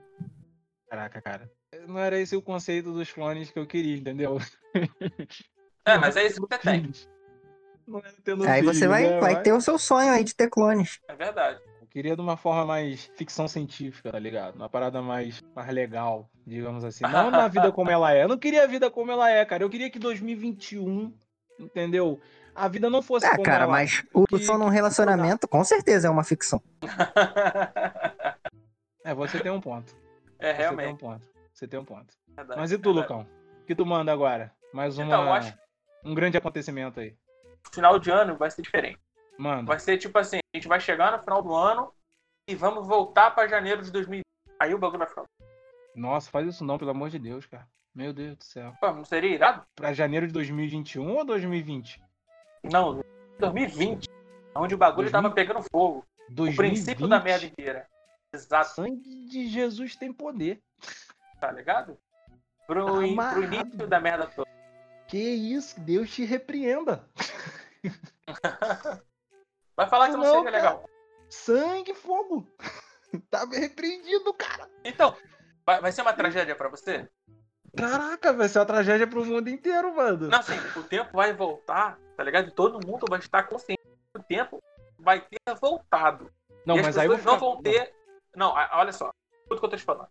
Caraca, 0.89 1.21
cara. 1.21 1.51
Não 1.87 1.99
era 1.99 2.19
esse 2.19 2.37
o 2.37 2.43
conceito 2.43 2.93
dos 2.93 3.13
clones 3.13 3.51
que 3.51 3.59
eu 3.59 3.67
queria, 3.67 3.97
entendeu? 3.97 4.39
É, 5.83 5.97
mas 5.97 6.15
é 6.15 6.27
isso 6.27 6.35
que 6.35 6.55
você 6.55 6.59
tem. 6.61 6.93
Não 7.87 8.01
era 8.01 8.13
tendo 8.23 8.45
Aí 8.47 8.61
filhos, 8.61 8.77
você 8.79 8.87
vai, 8.87 9.09
né? 9.09 9.19
vai 9.19 9.43
ter 9.43 9.53
o 9.55 9.61
seu 9.63 9.79
sonho 9.79 10.13
aí 10.13 10.23
de 10.23 10.35
ter 10.35 10.49
clones. 10.51 11.01
É 11.09 11.15
verdade. 11.15 11.59
Queria 11.91 12.15
de 12.15 12.23
uma 12.23 12.37
forma 12.37 12.65
mais 12.65 13.11
ficção 13.17 13.49
científica, 13.49 14.13
tá 14.13 14.19
ligado? 14.19 14.55
Uma 14.55 14.69
parada 14.69 15.03
mais, 15.03 15.43
mais 15.55 15.69
legal, 15.75 16.31
digamos 16.47 16.85
assim. 16.85 17.03
Não 17.05 17.31
na 17.33 17.49
vida 17.49 17.71
como 17.73 17.91
ela 17.91 18.15
é. 18.15 18.23
Eu 18.23 18.29
não 18.29 18.39
queria 18.39 18.63
a 18.63 18.67
vida 18.67 18.89
como 18.91 19.11
ela 19.11 19.29
é, 19.29 19.45
cara. 19.45 19.65
Eu 19.65 19.71
queria 19.71 19.91
que 19.91 19.99
2021, 19.99 21.13
entendeu? 21.59 22.21
A 22.55 22.69
vida 22.69 22.89
não 22.89 23.03
fosse 23.03 23.27
Ah, 23.27 23.31
como 23.33 23.43
cara, 23.43 23.65
ela 23.65 23.73
mas 23.73 24.05
o 24.15 24.25
que- 24.25 24.39
som 24.39 24.57
num 24.57 24.69
relacionamento 24.69 25.49
com 25.49 25.65
certeza 25.65 26.07
é 26.07 26.11
uma 26.11 26.23
ficção. 26.23 26.63
é. 29.05 29.15
Você 29.15 29.41
tem 29.41 29.51
um 29.51 29.61
ponto. 29.61 29.95
É, 30.39 30.53
Você 30.53 30.55
tem 30.55 30.55
um 30.55 30.59
realmente. 30.77 31.01
ponto. 31.01 31.29
Você 31.53 31.69
tem 31.69 31.81
um 31.81 31.85
ponto. 31.85 32.15
verdade, 32.37 32.61
Mas 32.61 32.73
e 32.73 32.79
tu, 32.79 32.95
verdade. 32.95 33.13
Lucão? 33.13 33.27
O 33.63 33.67
que 33.67 33.75
tu 33.75 33.85
manda 33.85 34.13
agora? 34.13 34.53
Mais 34.73 34.97
uma, 34.97 35.07
Então, 35.07 35.33
acho 35.33 35.55
um 36.05 36.15
grande 36.15 36.37
acontecimento 36.37 37.01
aí. 37.01 37.15
Final 37.73 37.99
de 37.99 38.11
ano 38.11 38.37
vai 38.37 38.51
ser 38.51 38.63
diferente. 38.63 38.99
Manda. 39.41 39.65
Vai 39.65 39.79
ser 39.81 39.97
tipo 39.97 40.19
assim, 40.19 40.37
a 40.37 40.57
gente 40.57 40.69
vai 40.69 40.79
chegar 40.79 41.13
no 41.13 41.19
final 41.25 41.43
do 41.43 41.55
ano 41.55 41.91
e 42.47 42.55
vamos 42.55 42.87
voltar 42.87 43.31
pra 43.31 43.49
janeiro 43.49 43.81
de 43.83 43.91
2020. 43.91 44.23
Aí 44.61 44.75
o 44.75 44.79
bagulho 44.79 44.99
vai 44.99 45.09
ficar. 45.09 45.25
Nossa, 45.97 46.31
faz 46.31 46.47
isso 46.47 46.63
não, 46.63 46.77
pelo 46.77 46.91
amor 46.91 47.09
de 47.09 47.19
Deus, 47.19 47.47
cara. 47.47 47.67
Meu 47.95 48.13
Deus 48.13 48.37
do 48.37 48.45
céu. 48.45 48.75
Pô, 48.79 48.93
não 48.93 49.03
seria 49.05 49.31
irado? 49.35 49.65
Pra 49.75 49.95
janeiro 49.95 50.27
de 50.27 50.33
2021 50.35 51.17
ou 51.17 51.25
2020? 51.25 52.03
Não, 52.71 53.03
2020. 53.39 54.09
Onde 54.55 54.75
o 54.75 54.79
bagulho 54.79 55.11
2020? 55.11 55.13
tava 55.13 55.35
pegando 55.35 55.63
fogo. 55.73 56.05
O 56.29 56.35
2020. 56.35 56.57
princípio 56.57 57.09
da 57.09 57.19
merda 57.19 57.47
inteira. 57.47 57.89
Exato, 58.35 58.75
Sangue 58.75 59.27
de 59.27 59.49
Jesus 59.49 59.97
tem 59.97 60.13
poder. 60.13 60.61
tá 61.41 61.51
ligado? 61.51 61.99
Pro, 62.67 63.03
in- 63.03 63.17
pro 63.17 63.43
início 63.43 63.87
da 63.89 63.99
merda 63.99 64.27
toda. 64.27 64.49
Que 65.09 65.19
isso, 65.19 65.81
Deus 65.81 66.11
te 66.15 66.25
repreenda. 66.27 67.09
Vai 69.81 69.89
falar 69.89 70.07
que 70.11 70.13
não, 70.17 70.21
Não, 70.21 70.35
seria 70.45 70.45
cara. 70.45 70.57
legal. 70.75 70.91
Sangue 71.31 71.93
e 71.93 71.95
fogo. 71.95 72.47
Tava 73.31 73.55
repreendido, 73.55 74.33
cara. 74.35 74.69
Então, 74.85 75.17
vai, 75.65 75.81
vai 75.81 75.91
ser 75.91 76.03
uma 76.03 76.13
tragédia 76.13 76.55
pra 76.55 76.69
você? 76.69 77.09
Caraca, 77.75 78.33
vai 78.33 78.47
ser 78.49 78.59
uma 78.59 78.67
tragédia 78.67 79.07
pro 79.07 79.25
mundo 79.25 79.49
inteiro, 79.49 79.95
mano. 79.97 80.29
Não, 80.29 80.39
assim, 80.39 80.53
o 80.79 80.83
tempo 80.83 81.11
vai 81.15 81.33
voltar, 81.33 81.99
tá 82.17 82.23
ligado? 82.23 82.49
E 82.49 82.53
todo 82.53 82.85
mundo 82.87 83.07
vai 83.09 83.19
estar 83.21 83.45
consciente 83.45 83.81
que 83.83 84.21
o 84.21 84.23
tempo 84.23 84.63
vai 84.99 85.21
ter 85.21 85.55
voltado. 85.61 86.31
Não, 86.67 86.77
e 86.77 86.81
as 86.81 86.87
mas 86.87 86.99
aí 86.99 87.09
vou 87.09 87.17
não 87.17 87.23
ficar- 87.25 87.37
vão 87.39 87.63
ter. 87.63 87.95
Não, 88.37 88.55
a- 88.57 88.71
olha 88.75 88.93
só. 88.93 89.11
Tudo 89.49 89.61
que 89.61 89.65
eu 89.65 89.71
tô 89.71 89.77
te 89.79 89.83
falando. 89.83 90.09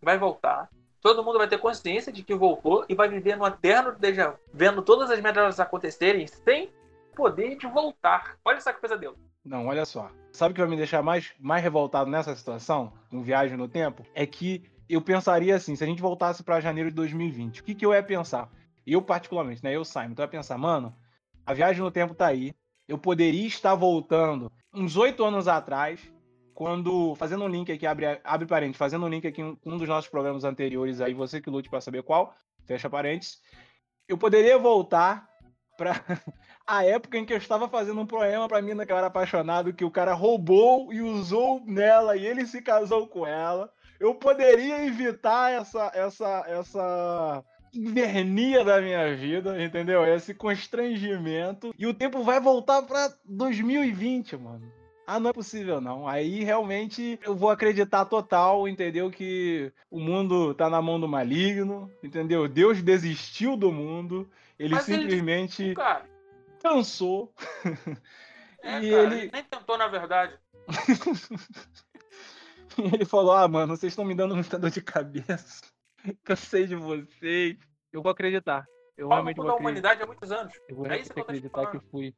Vai 0.00 0.16
voltar. 0.16 0.68
Todo 1.00 1.24
mundo 1.24 1.38
vai 1.38 1.48
ter 1.48 1.58
consciência 1.58 2.12
de 2.12 2.22
que 2.22 2.34
voltou 2.36 2.84
e 2.88 2.94
vai 2.94 3.08
viver 3.08 3.36
no 3.36 3.46
eterno 3.46 3.92
déjà 3.92 4.30
vu, 4.30 4.38
vendo 4.52 4.80
todas 4.82 5.10
as 5.10 5.20
merdas 5.20 5.58
acontecerem 5.58 6.26
sem 6.26 6.72
poder 7.18 7.56
de 7.56 7.66
voltar. 7.66 8.38
Olha 8.44 8.60
só 8.60 8.72
que 8.72 8.80
pesadelo. 8.80 9.18
Não, 9.44 9.66
olha 9.66 9.84
só. 9.84 10.08
Sabe 10.32 10.52
o 10.52 10.54
que 10.54 10.60
vai 10.60 10.70
me 10.70 10.76
deixar 10.76 11.02
mais, 11.02 11.32
mais 11.40 11.60
revoltado 11.60 12.08
nessa 12.08 12.34
situação, 12.36 12.92
com 13.10 13.20
viagem 13.20 13.56
no 13.56 13.66
tempo? 13.66 14.06
É 14.14 14.24
que 14.24 14.62
eu 14.88 15.02
pensaria 15.02 15.56
assim, 15.56 15.74
se 15.74 15.82
a 15.82 15.86
gente 15.86 16.00
voltasse 16.00 16.44
pra 16.44 16.60
janeiro 16.60 16.90
de 16.90 16.94
2020, 16.94 17.60
o 17.60 17.64
que, 17.64 17.74
que 17.74 17.84
eu 17.84 17.92
ia 17.92 18.02
pensar? 18.04 18.48
Eu, 18.86 19.02
particularmente, 19.02 19.64
né? 19.64 19.74
Eu, 19.74 19.84
Simon, 19.84 20.12
então 20.12 20.22
eu 20.22 20.28
ia 20.28 20.30
pensar, 20.30 20.56
mano, 20.56 20.94
a 21.44 21.52
viagem 21.52 21.82
no 21.82 21.90
tempo 21.90 22.14
tá 22.14 22.28
aí. 22.28 22.54
Eu 22.86 22.96
poderia 22.96 23.46
estar 23.46 23.74
voltando 23.74 24.50
uns 24.72 24.96
oito 24.96 25.24
anos 25.24 25.48
atrás, 25.48 26.00
quando. 26.54 27.16
Fazendo 27.16 27.44
um 27.44 27.48
link 27.48 27.72
aqui, 27.72 27.86
abre, 27.86 28.20
abre 28.22 28.46
parênteses, 28.46 28.78
fazendo 28.78 29.04
um 29.04 29.08
link 29.08 29.26
aqui 29.26 29.42
com 29.42 29.72
um 29.74 29.76
dos 29.76 29.88
nossos 29.88 30.08
programas 30.08 30.44
anteriores 30.44 31.00
aí, 31.00 31.12
você 31.12 31.40
que 31.40 31.50
lute 31.50 31.68
pra 31.68 31.80
saber 31.80 32.04
qual, 32.04 32.32
fecha 32.64 32.88
parênteses. 32.88 33.40
Eu 34.06 34.16
poderia 34.16 34.56
voltar 34.56 35.28
pra 35.76 35.92
a 36.68 36.84
época 36.84 37.16
em 37.16 37.24
que 37.24 37.32
eu 37.32 37.38
estava 37.38 37.66
fazendo 37.68 38.00
um 38.00 38.06
poema 38.06 38.46
pra 38.46 38.60
mina 38.60 38.84
que 38.84 38.92
eu 38.92 38.96
era 38.96 39.06
apaixonado, 39.06 39.72
que 39.72 39.84
o 39.84 39.90
cara 39.90 40.12
roubou 40.12 40.92
e 40.92 41.00
usou 41.00 41.62
nela 41.66 42.14
e 42.16 42.26
ele 42.26 42.46
se 42.46 42.60
casou 42.60 43.06
com 43.06 43.26
ela. 43.26 43.72
Eu 43.98 44.14
poderia 44.14 44.84
evitar 44.86 45.50
essa 45.50 45.90
essa 45.94 46.44
essa 46.46 47.44
invernia 47.74 48.64
da 48.64 48.80
minha 48.80 49.16
vida, 49.16 49.62
entendeu? 49.62 50.04
Esse 50.04 50.34
constrangimento 50.34 51.74
e 51.78 51.86
o 51.86 51.94
tempo 51.94 52.22
vai 52.22 52.40
voltar 52.40 52.82
pra 52.82 53.10
2020, 53.24 54.36
mano. 54.36 54.70
Ah, 55.06 55.18
não 55.18 55.30
é 55.30 55.32
possível 55.32 55.80
não. 55.80 56.06
Aí 56.06 56.44
realmente 56.44 57.18
eu 57.24 57.34
vou 57.34 57.48
acreditar 57.50 58.04
total, 58.04 58.68
entendeu? 58.68 59.10
Que 59.10 59.72
o 59.90 59.98
mundo 59.98 60.52
tá 60.52 60.68
na 60.68 60.82
mão 60.82 61.00
do 61.00 61.08
maligno, 61.08 61.90
entendeu? 62.02 62.46
Deus 62.46 62.82
desistiu 62.82 63.56
do 63.56 63.72
mundo. 63.72 64.28
Ele 64.58 64.74
Mas 64.74 64.86
ele- 64.88 65.02
simplesmente 65.02 65.72
Cara, 65.74 66.02
cansou. 66.62 67.32
é, 68.62 68.80
E 68.80 68.90
cara, 68.90 69.02
ele- 69.14 69.30
nem 69.32 69.44
tentou, 69.44 69.76
na 69.78 69.88
verdade. 69.88 70.38
E 72.78 72.94
ele 72.94 73.04
falou: 73.04 73.32
Ah, 73.32 73.48
mano, 73.48 73.76
vocês 73.76 73.92
estão 73.92 74.04
me 74.04 74.14
dando 74.14 74.34
muita 74.36 74.58
dor 74.58 74.70
de 74.70 74.80
cabeça. 74.80 75.62
Cansei 76.24 76.66
de 76.66 76.76
vocês. 76.76 77.56
Eu 77.92 78.02
vou 78.02 78.12
acreditar. 78.12 78.64
Eu 78.96 79.06
Ao 79.06 79.12
realmente 79.14 79.36
vou 79.36 79.46
acreditar. 79.46 79.60
humanidade 79.60 80.02
há 80.02 80.06
muitos 80.06 80.30
anos. 80.30 80.52
Eu 80.68 80.76
vou 80.76 80.86
É 80.86 81.00
isso 81.00 81.12
que 81.12 81.20
acreditar 81.20 81.66
que 81.70 81.80
fui, 81.90 82.14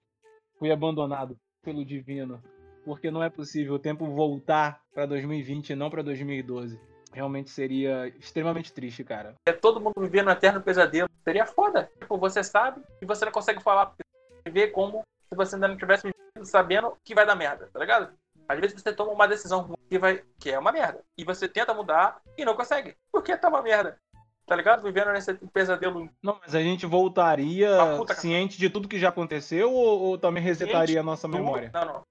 fui 0.58 0.70
abandonado 0.70 1.36
pelo 1.62 1.84
divino. 1.84 2.42
Porque 2.84 3.10
não 3.10 3.22
é 3.22 3.30
possível 3.30 3.74
o 3.74 3.78
tempo 3.78 4.06
voltar 4.06 4.82
pra 4.92 5.06
2020 5.06 5.70
e 5.70 5.74
não 5.74 5.88
pra 5.90 6.02
2012. 6.02 6.80
Realmente 7.12 7.50
seria 7.50 8.08
extremamente 8.18 8.72
triste, 8.72 9.02
cara. 9.04 9.34
É 9.46 9.52
todo 9.52 9.80
mundo 9.80 9.94
vivendo 10.00 10.28
um 10.28 10.32
eterno 10.32 10.60
pesadelo. 10.62 11.08
Seria 11.24 11.46
foda. 11.46 11.90
Tipo, 12.00 12.18
você 12.18 12.42
sabe 12.44 12.82
e 13.00 13.06
você 13.06 13.24
não 13.24 13.32
consegue 13.32 13.62
falar. 13.62 13.86
Porque 13.86 14.02
vê 14.46 14.68
como 14.68 15.02
se 15.28 15.36
você 15.36 15.54
ainda 15.56 15.68
não 15.68 15.76
tivesse 15.76 16.04
vivido 16.04 16.44
sabendo 16.44 16.96
que 17.04 17.14
vai 17.14 17.26
dar 17.26 17.34
merda, 17.34 17.68
tá 17.72 17.78
ligado? 17.78 18.12
Às 18.48 18.58
vezes 18.58 18.82
você 18.82 18.92
toma 18.92 19.12
uma 19.12 19.28
decisão 19.28 19.60
ruim 19.60 19.76
que, 19.88 19.98
vai, 19.98 20.22
que 20.38 20.50
é 20.50 20.58
uma 20.58 20.72
merda. 20.72 21.00
E 21.16 21.24
você 21.24 21.48
tenta 21.48 21.72
mudar 21.72 22.20
e 22.36 22.44
não 22.44 22.56
consegue. 22.56 22.96
Porque 23.12 23.36
tá 23.36 23.48
uma 23.48 23.62
merda. 23.62 23.96
Tá 24.44 24.56
ligado? 24.56 24.82
Vivendo 24.82 25.12
nesse 25.12 25.32
pesadelo. 25.52 26.08
Não, 26.20 26.36
mas 26.42 26.56
a 26.56 26.60
gente 26.60 26.84
voltaria 26.84 27.80
Ah, 27.80 27.96
puta, 27.96 28.14
ciente 28.14 28.58
de 28.58 28.68
tudo 28.68 28.88
que 28.88 28.98
já 28.98 29.10
aconteceu 29.10 29.72
ou, 29.72 30.00
ou 30.00 30.18
também 30.18 30.42
resetaria 30.42 30.98
a 30.98 31.04
nossa 31.04 31.28
memória? 31.28 31.70
Não, 31.72 31.84
não. 31.84 32.02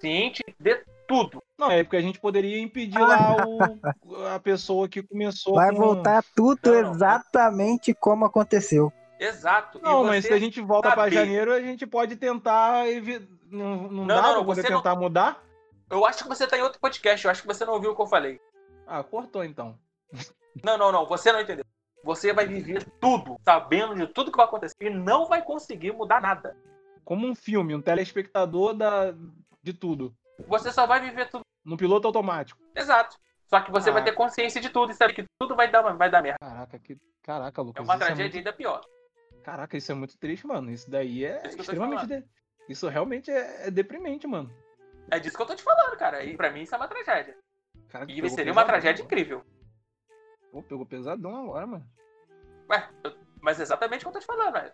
Ciente 0.00 0.42
de 0.58 0.84
tudo. 1.06 1.40
Não, 1.56 1.70
é 1.70 1.84
porque 1.84 1.96
a 1.96 2.02
gente 2.02 2.18
poderia 2.18 2.60
impedir 2.60 2.98
lá 2.98 3.36
o, 3.46 4.26
a 4.34 4.40
pessoa 4.40 4.88
que 4.88 5.02
começou 5.02 5.54
Vai 5.54 5.70
com... 5.70 5.76
voltar 5.76 6.24
tudo 6.34 6.72
Não, 6.72 6.82
não. 6.82 6.90
exatamente 6.90 7.94
como 7.94 8.24
aconteceu. 8.24 8.92
Exato. 9.18 9.80
Não, 9.82 10.04
mas 10.04 10.24
se 10.24 10.32
a 10.32 10.38
gente 10.38 10.60
volta 10.60 10.90
pra 10.92 11.04
saber- 11.04 11.14
janeiro, 11.16 11.52
a 11.52 11.60
gente 11.60 11.86
pode 11.86 12.16
tentar 12.16 12.88
evi... 12.88 13.18
Não, 13.50 13.76
não, 13.82 13.90
Não, 13.90 14.06
dá 14.06 14.14
não, 14.16 14.22
pra 14.22 14.32
não, 14.34 14.44
você 14.44 14.68
não- 14.68 14.76
tentar 14.78 14.96
mudar? 14.96 15.42
Eu 15.90 16.04
acho 16.04 16.22
que 16.24 16.28
você 16.28 16.46
tá 16.46 16.58
em 16.58 16.62
outro 16.62 16.80
podcast. 16.80 17.24
Eu 17.24 17.30
acho 17.30 17.42
que 17.42 17.46
você 17.48 17.64
não 17.64 17.74
ouviu 17.74 17.92
o 17.92 17.96
que 17.96 18.02
eu 18.02 18.06
falei. 18.06 18.40
Ah, 18.86 19.02
cortou 19.04 19.44
então. 19.44 19.78
Não, 20.64 20.76
não, 20.76 20.90
não. 20.90 21.06
Você 21.06 21.30
não 21.32 21.40
entendeu. 21.40 21.64
Você 22.02 22.32
vai 22.32 22.46
viver 22.46 22.84
tudo, 23.00 23.36
sabendo 23.44 23.94
de 23.94 24.06
tudo 24.08 24.30
que 24.30 24.36
vai 24.36 24.46
acontecer. 24.46 24.74
E 24.80 24.90
não 24.90 25.26
vai 25.26 25.42
conseguir 25.42 25.92
mudar 25.92 26.20
nada. 26.20 26.56
Como 27.04 27.26
um 27.26 27.34
filme, 27.34 27.74
um 27.74 27.80
telespectador 27.80 28.74
da... 28.74 29.14
de 29.62 29.72
tudo. 29.72 30.14
Você 30.48 30.72
só 30.72 30.86
vai 30.86 31.00
viver 31.00 31.28
tudo. 31.30 31.42
No 31.64 31.76
piloto 31.76 32.06
automático. 32.08 32.60
Exato. 32.74 33.16
Só 33.48 33.60
que 33.60 33.70
você 33.70 33.90
Ah. 33.90 33.92
vai 33.92 34.04
ter 34.04 34.12
consciência 34.12 34.60
de 34.60 34.68
tudo 34.70 34.90
e 34.90 34.94
saber 34.94 35.14
que 35.14 35.24
tudo 35.40 35.54
vai 35.54 35.70
dar, 35.70 35.82
vai 35.92 36.10
dar 36.10 36.20
merda. 36.22 36.38
Caraca, 36.40 36.78
que. 36.80 36.96
Caraca, 37.22 37.62
Lucas. 37.62 37.80
É 37.80 37.84
uma 37.84 37.94
isso 37.94 37.98
tragédia 38.04 38.24
muito- 38.24 38.36
ainda 38.38 38.52
pior. 38.52 38.80
Caraca, 39.46 39.76
isso 39.76 39.92
é 39.92 39.94
muito 39.94 40.18
triste, 40.18 40.44
mano. 40.44 40.72
Isso 40.72 40.90
daí 40.90 41.24
é 41.24 41.40
Isso 41.46 41.60
extremamente. 41.60 42.04
de- 42.04 42.24
Isso 42.68 42.88
realmente 42.88 43.30
é... 43.30 43.68
é 43.68 43.70
deprimente, 43.70 44.26
mano. 44.26 44.52
É 45.08 45.20
disso 45.20 45.36
que 45.36 45.42
eu 45.42 45.46
tô 45.46 45.54
te 45.54 45.62
falando, 45.62 45.96
cara. 45.96 46.24
E 46.24 46.36
pra 46.36 46.50
mim 46.50 46.62
isso 46.62 46.74
é 46.74 46.76
uma 46.78 46.88
tragédia. 46.88 47.38
Caraca, 47.88 48.10
E 48.10 48.28
seria 48.30 48.50
uma 48.52 48.64
tragédia 48.64 49.04
agora. 49.04 49.04
incrível. 49.04 49.44
Pô, 50.50 50.60
pegou 50.64 50.84
pesadão 50.84 51.44
agora, 51.44 51.64
mano. 51.64 51.86
Ué, 52.68 52.90
eu- 53.04 53.16
mas 53.40 53.60
é 53.60 53.62
exatamente 53.62 54.00
o 54.00 54.02
que 54.02 54.08
eu 54.08 54.12
tô 54.14 54.18
te 54.18 54.26
falando, 54.26 54.52
velho. 54.52 54.72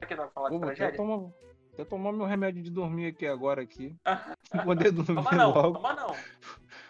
Aqui 0.00 0.14
não 0.14 0.30
falar 0.30 0.50
Pô, 0.50 0.54
de 0.54 0.60
vou 0.60 0.66
tragédia? 0.68 0.96
tomar, 0.96 1.28
até 1.72 1.84
tomar 1.84 2.12
meu 2.12 2.24
remédio 2.26 2.62
de 2.62 2.70
dormir 2.70 3.06
aqui 3.06 3.26
agora 3.26 3.60
aqui. 3.60 3.96
Pra 4.50 4.62
poder 4.62 4.92
dormir 4.92 5.16
Toma 5.16 5.32
não, 5.32 5.50
logo. 5.52 5.72
toma 5.78 5.94
não. 5.94 6.14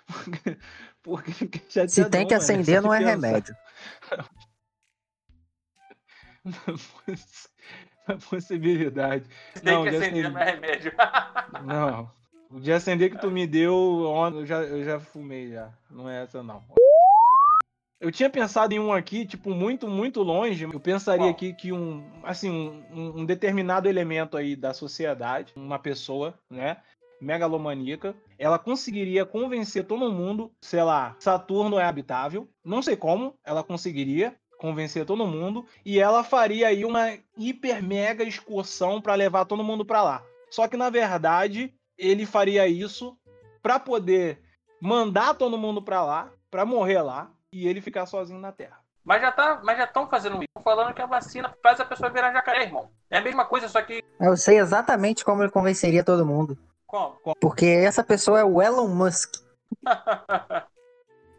Porque 1.03 1.33
chateadão, 1.71 1.89
Se 1.89 2.11
tem 2.11 2.27
que 2.27 2.35
acender, 2.35 2.83
não 2.83 2.93
é 2.93 2.99
remédio. 2.99 3.57
Possibilidade. 8.29 9.25
Tem 9.63 9.73
Não, 9.73 9.85
que 9.85 9.91
de 9.91 9.97
acender, 9.97 10.33
remédio. 10.33 10.93
Não. 11.65 12.11
O 12.51 12.61
de 12.61 12.73
acender 12.73 13.11
que 13.11 13.19
tu 13.19 13.31
me 13.31 13.47
deu, 13.49 14.05
eu 14.35 14.45
já, 14.45 14.63
eu 14.63 14.85
já 14.85 15.01
fumei 15.01 15.51
já. 15.51 15.73
Não 15.91 16.09
é 16.09 16.23
essa 16.23 16.43
não. 16.43 16.63
Eu 17.99 18.11
tinha 18.11 18.29
pensado 18.29 18.75
em 18.75 18.81
um 18.81 18.93
aqui, 18.93 19.25
tipo, 19.25 19.51
muito, 19.51 19.87
muito 19.89 20.23
longe. 20.23 20.65
Eu 20.65 20.81
pensaria 20.81 21.27
Qual? 21.27 21.31
aqui 21.31 21.55
que 21.55 21.73
um, 21.73 22.05
assim, 22.25 22.51
um, 22.51 23.21
um 23.21 23.25
determinado 23.25 23.89
elemento 23.89 24.37
aí 24.37 24.57
da 24.57 24.75
sociedade, 24.75 25.53
uma 25.57 25.79
pessoa, 25.79 26.35
né, 26.51 26.79
megalomaníaca, 27.21 28.15
ela 28.37 28.59
conseguiria 28.59 29.25
convencer 29.25 29.85
todo 29.85 30.11
mundo, 30.11 30.51
sei 30.61 30.83
lá, 30.83 31.15
Saturno 31.21 31.79
é 31.79 31.85
habitável. 31.85 32.49
Não 32.65 32.83
sei 32.83 32.97
como 32.97 33.35
ela 33.45 33.63
conseguiria 33.63 34.35
convencer 34.63 35.05
todo 35.05 35.27
mundo 35.27 35.67
e 35.85 35.99
ela 35.99 36.23
faria 36.23 36.69
aí 36.69 36.85
uma 36.85 37.19
hiper 37.37 37.83
mega 37.83 38.23
excursão 38.23 39.03
para 39.03 39.17
levar 39.17 39.45
todo 39.45 39.65
mundo 39.65 39.85
para 39.85 40.05
lá. 40.05 40.23
Só 40.49 40.69
que 40.69 40.77
na 40.77 40.89
verdade, 40.89 41.75
ele 41.99 42.25
faria 42.25 42.69
isso 42.69 43.19
para 43.61 43.81
poder 43.81 44.41
mandar 44.81 45.35
todo 45.35 45.59
mundo 45.59 45.83
para 45.83 46.05
lá, 46.05 46.31
para 46.49 46.65
morrer 46.65 47.03
lá 47.03 47.29
e 47.53 47.67
ele 47.67 47.81
ficar 47.81 48.07
sozinho 48.07 48.39
na 48.39 48.53
Terra. 48.53 48.79
Mas 49.05 49.21
já 49.21 49.33
tá, 49.33 49.61
mas 49.65 49.77
já 49.77 49.85
estão 49.85 50.09
fazendo 50.09 50.37
isso. 50.37 50.63
Falando 50.63 50.95
que 50.95 51.03
a 51.03 51.07
vacina 51.07 51.53
faz 51.61 51.81
a 51.81 51.85
pessoa 51.85 52.09
virar 52.09 52.33
jacaré, 52.33 52.63
irmão. 52.63 52.89
É 53.11 53.19
a 53.19 53.21
mesma 53.21 53.45
coisa, 53.45 53.69
só 53.69 53.83
que. 53.83 54.01
Eu 54.21 54.37
sei 54.37 54.61
exatamente 54.61 55.25
como 55.25 55.43
ele 55.43 55.51
convenceria 55.51 56.05
todo 56.05 56.25
mundo. 56.25 56.57
Como? 56.87 57.19
Porque 57.41 57.67
essa 57.67 58.05
pessoa 58.05 58.39
é 58.39 58.45
o 58.45 58.63
Elon 58.63 58.87
Musk. 58.87 59.35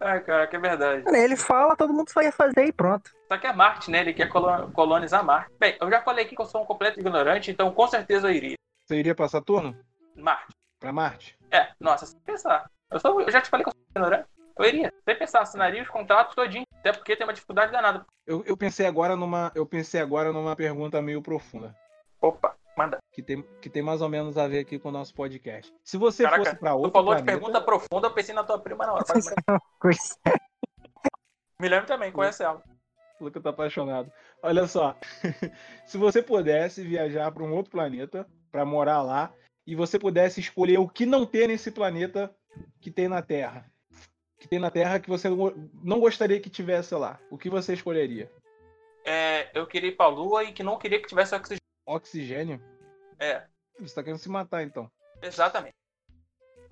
Ai, 0.03 0.19
cara, 0.21 0.45
que 0.47 0.55
é 0.55 0.59
verdade. 0.59 1.03
Ele 1.15 1.35
fala, 1.37 1.75
todo 1.77 1.93
mundo 1.93 2.09
só 2.09 2.21
ia 2.21 2.31
fazer 2.31 2.65
e 2.65 2.73
pronto. 2.73 3.09
Só 3.31 3.37
que 3.37 3.47
é 3.47 3.53
Marte, 3.53 3.89
né? 3.89 4.01
Ele 4.01 4.13
quer 4.13 4.27
colo- 4.27 4.69
colonizar 4.71 5.23
Marte. 5.23 5.51
Bem, 5.59 5.77
eu 5.79 5.89
já 5.89 6.01
falei 6.01 6.25
aqui 6.25 6.35
que 6.35 6.41
eu 6.41 6.45
sou 6.45 6.61
um 6.61 6.65
completo 6.65 6.99
ignorante, 6.99 7.49
então 7.49 7.71
com 7.73 7.87
certeza 7.87 8.27
eu 8.27 8.33
iria. 8.33 8.55
Você 8.85 8.97
iria 8.97 9.15
para 9.15 9.29
Saturno? 9.29 9.77
Marte. 10.15 10.53
Para 10.79 10.91
Marte? 10.91 11.37
É, 11.49 11.69
nossa, 11.79 12.05
se 12.05 12.15
pensar. 12.25 12.69
Eu, 12.91 12.99
sou, 12.99 13.21
eu 13.21 13.31
já 13.31 13.39
te 13.41 13.49
falei 13.49 13.63
que 13.63 13.69
eu 13.69 13.73
sou 13.73 13.81
ignorante. 13.95 14.27
Eu 14.59 14.65
iria. 14.65 14.93
Sem 15.05 15.17
pensar, 15.17 15.41
assinaria 15.41 15.81
os 15.81 15.89
contratos 15.89 16.35
todinho. 16.35 16.65
Até 16.79 16.91
porque 16.91 17.15
tem 17.15 17.25
uma 17.25 17.33
dificuldade 17.33 17.71
danada. 17.71 18.05
Eu, 18.27 18.43
eu 18.45 18.57
pensei 18.57 18.85
agora 18.85 19.15
numa. 19.15 19.51
Eu 19.55 19.65
pensei 19.65 20.01
agora 20.01 20.31
numa 20.33 20.55
pergunta 20.55 21.01
meio 21.01 21.21
profunda. 21.21 21.73
Opa, 22.21 22.55
manda. 22.77 22.97
Que 23.11 23.21
tem, 23.21 23.41
que 23.61 23.69
tem 23.69 23.81
mais 23.81 24.01
ou 24.01 24.09
menos 24.09 24.37
a 24.37 24.47
ver 24.47 24.59
aqui 24.59 24.79
com 24.79 24.89
o 24.89 24.91
nosso 24.91 25.13
podcast. 25.13 25.71
Se 25.83 25.97
você 25.97 26.23
Caraca, 26.23 26.43
fosse 26.45 26.55
pra 26.57 26.71
Tu 26.71 26.77
outro 26.77 26.91
falou 26.91 27.11
planeta, 27.15 27.31
de 27.31 27.37
pergunta 27.39 27.61
profunda, 27.61 28.07
eu 28.07 28.13
pensei 28.13 28.33
na 28.33 28.43
tua 28.43 28.59
prima 28.59 28.85
na 28.85 28.93
hora. 28.93 29.03
Coisa- 29.79 30.15
Me 31.59 31.69
lembro 31.69 31.85
também, 31.87 32.11
conhece 32.11 32.43
ela. 32.43 32.61
O 33.19 33.25
Luca 33.25 33.39
tá 33.39 33.51
apaixonado. 33.51 34.11
Olha 34.41 34.67
só. 34.67 34.97
Se 35.85 35.97
você 35.97 36.21
pudesse 36.21 36.83
viajar 36.83 37.31
para 37.31 37.43
um 37.43 37.53
outro 37.53 37.71
planeta, 37.71 38.27
para 38.51 38.65
morar 38.65 39.01
lá, 39.01 39.31
e 39.65 39.75
você 39.75 39.97
pudesse 39.97 40.39
escolher 40.41 40.77
o 40.79 40.89
que 40.89 41.05
não 41.05 41.25
ter 41.25 41.47
nesse 41.47 41.71
planeta 41.71 42.33
que 42.81 42.91
tem 42.91 43.07
na 43.07 43.21
Terra. 43.21 43.65
Que 44.37 44.47
tem 44.47 44.59
na 44.59 44.69
Terra 44.69 44.99
que 44.99 45.09
você 45.09 45.29
não- 45.29 45.53
não 45.81 45.99
gostaria 46.01 46.39
que 46.41 46.49
tivesse 46.49 46.93
lá. 46.95 47.17
O 47.31 47.37
que 47.37 47.49
você 47.49 47.73
escolheria? 47.73 48.29
É, 49.05 49.49
eu 49.57 49.65
queria 49.65 49.89
ir 49.89 49.95
pra 49.95 50.07
lua 50.07 50.43
e 50.43 50.51
que 50.51 50.63
não 50.63 50.77
queria 50.77 51.01
que 51.01 51.07
tivesse 51.07 51.33
oxigênio. 51.33 51.61
Oxigênio? 51.85 52.61
É, 53.19 53.43
Você 53.79 53.95
tá 53.95 54.03
querendo 54.03 54.19
se 54.19 54.29
matar, 54.29 54.63
então. 54.63 54.89
exatamente. 55.21 55.75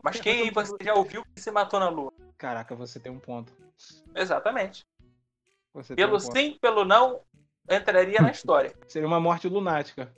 Mas 0.03 0.19
quem 0.19 0.41
aí 0.41 0.51
você 0.51 0.75
já 0.81 0.93
ouviu 0.95 1.23
que 1.35 1.41
se 1.41 1.51
matou 1.51 1.79
na 1.79 1.89
lua? 1.89 2.11
Caraca, 2.37 2.75
você 2.75 2.99
tem 2.99 3.11
um 3.11 3.19
ponto. 3.19 3.53
Exatamente. 4.15 4.83
Você 5.73 5.95
Pelo 5.95 6.17
um 6.17 6.21
ponto. 6.21 6.37
sim, 6.37 6.57
pelo 6.59 6.83
não, 6.83 7.21
entraria 7.69 8.21
na 8.21 8.31
história. 8.31 8.73
Seria 8.87 9.07
uma 9.07 9.19
morte 9.19 9.47
lunática. 9.47 10.11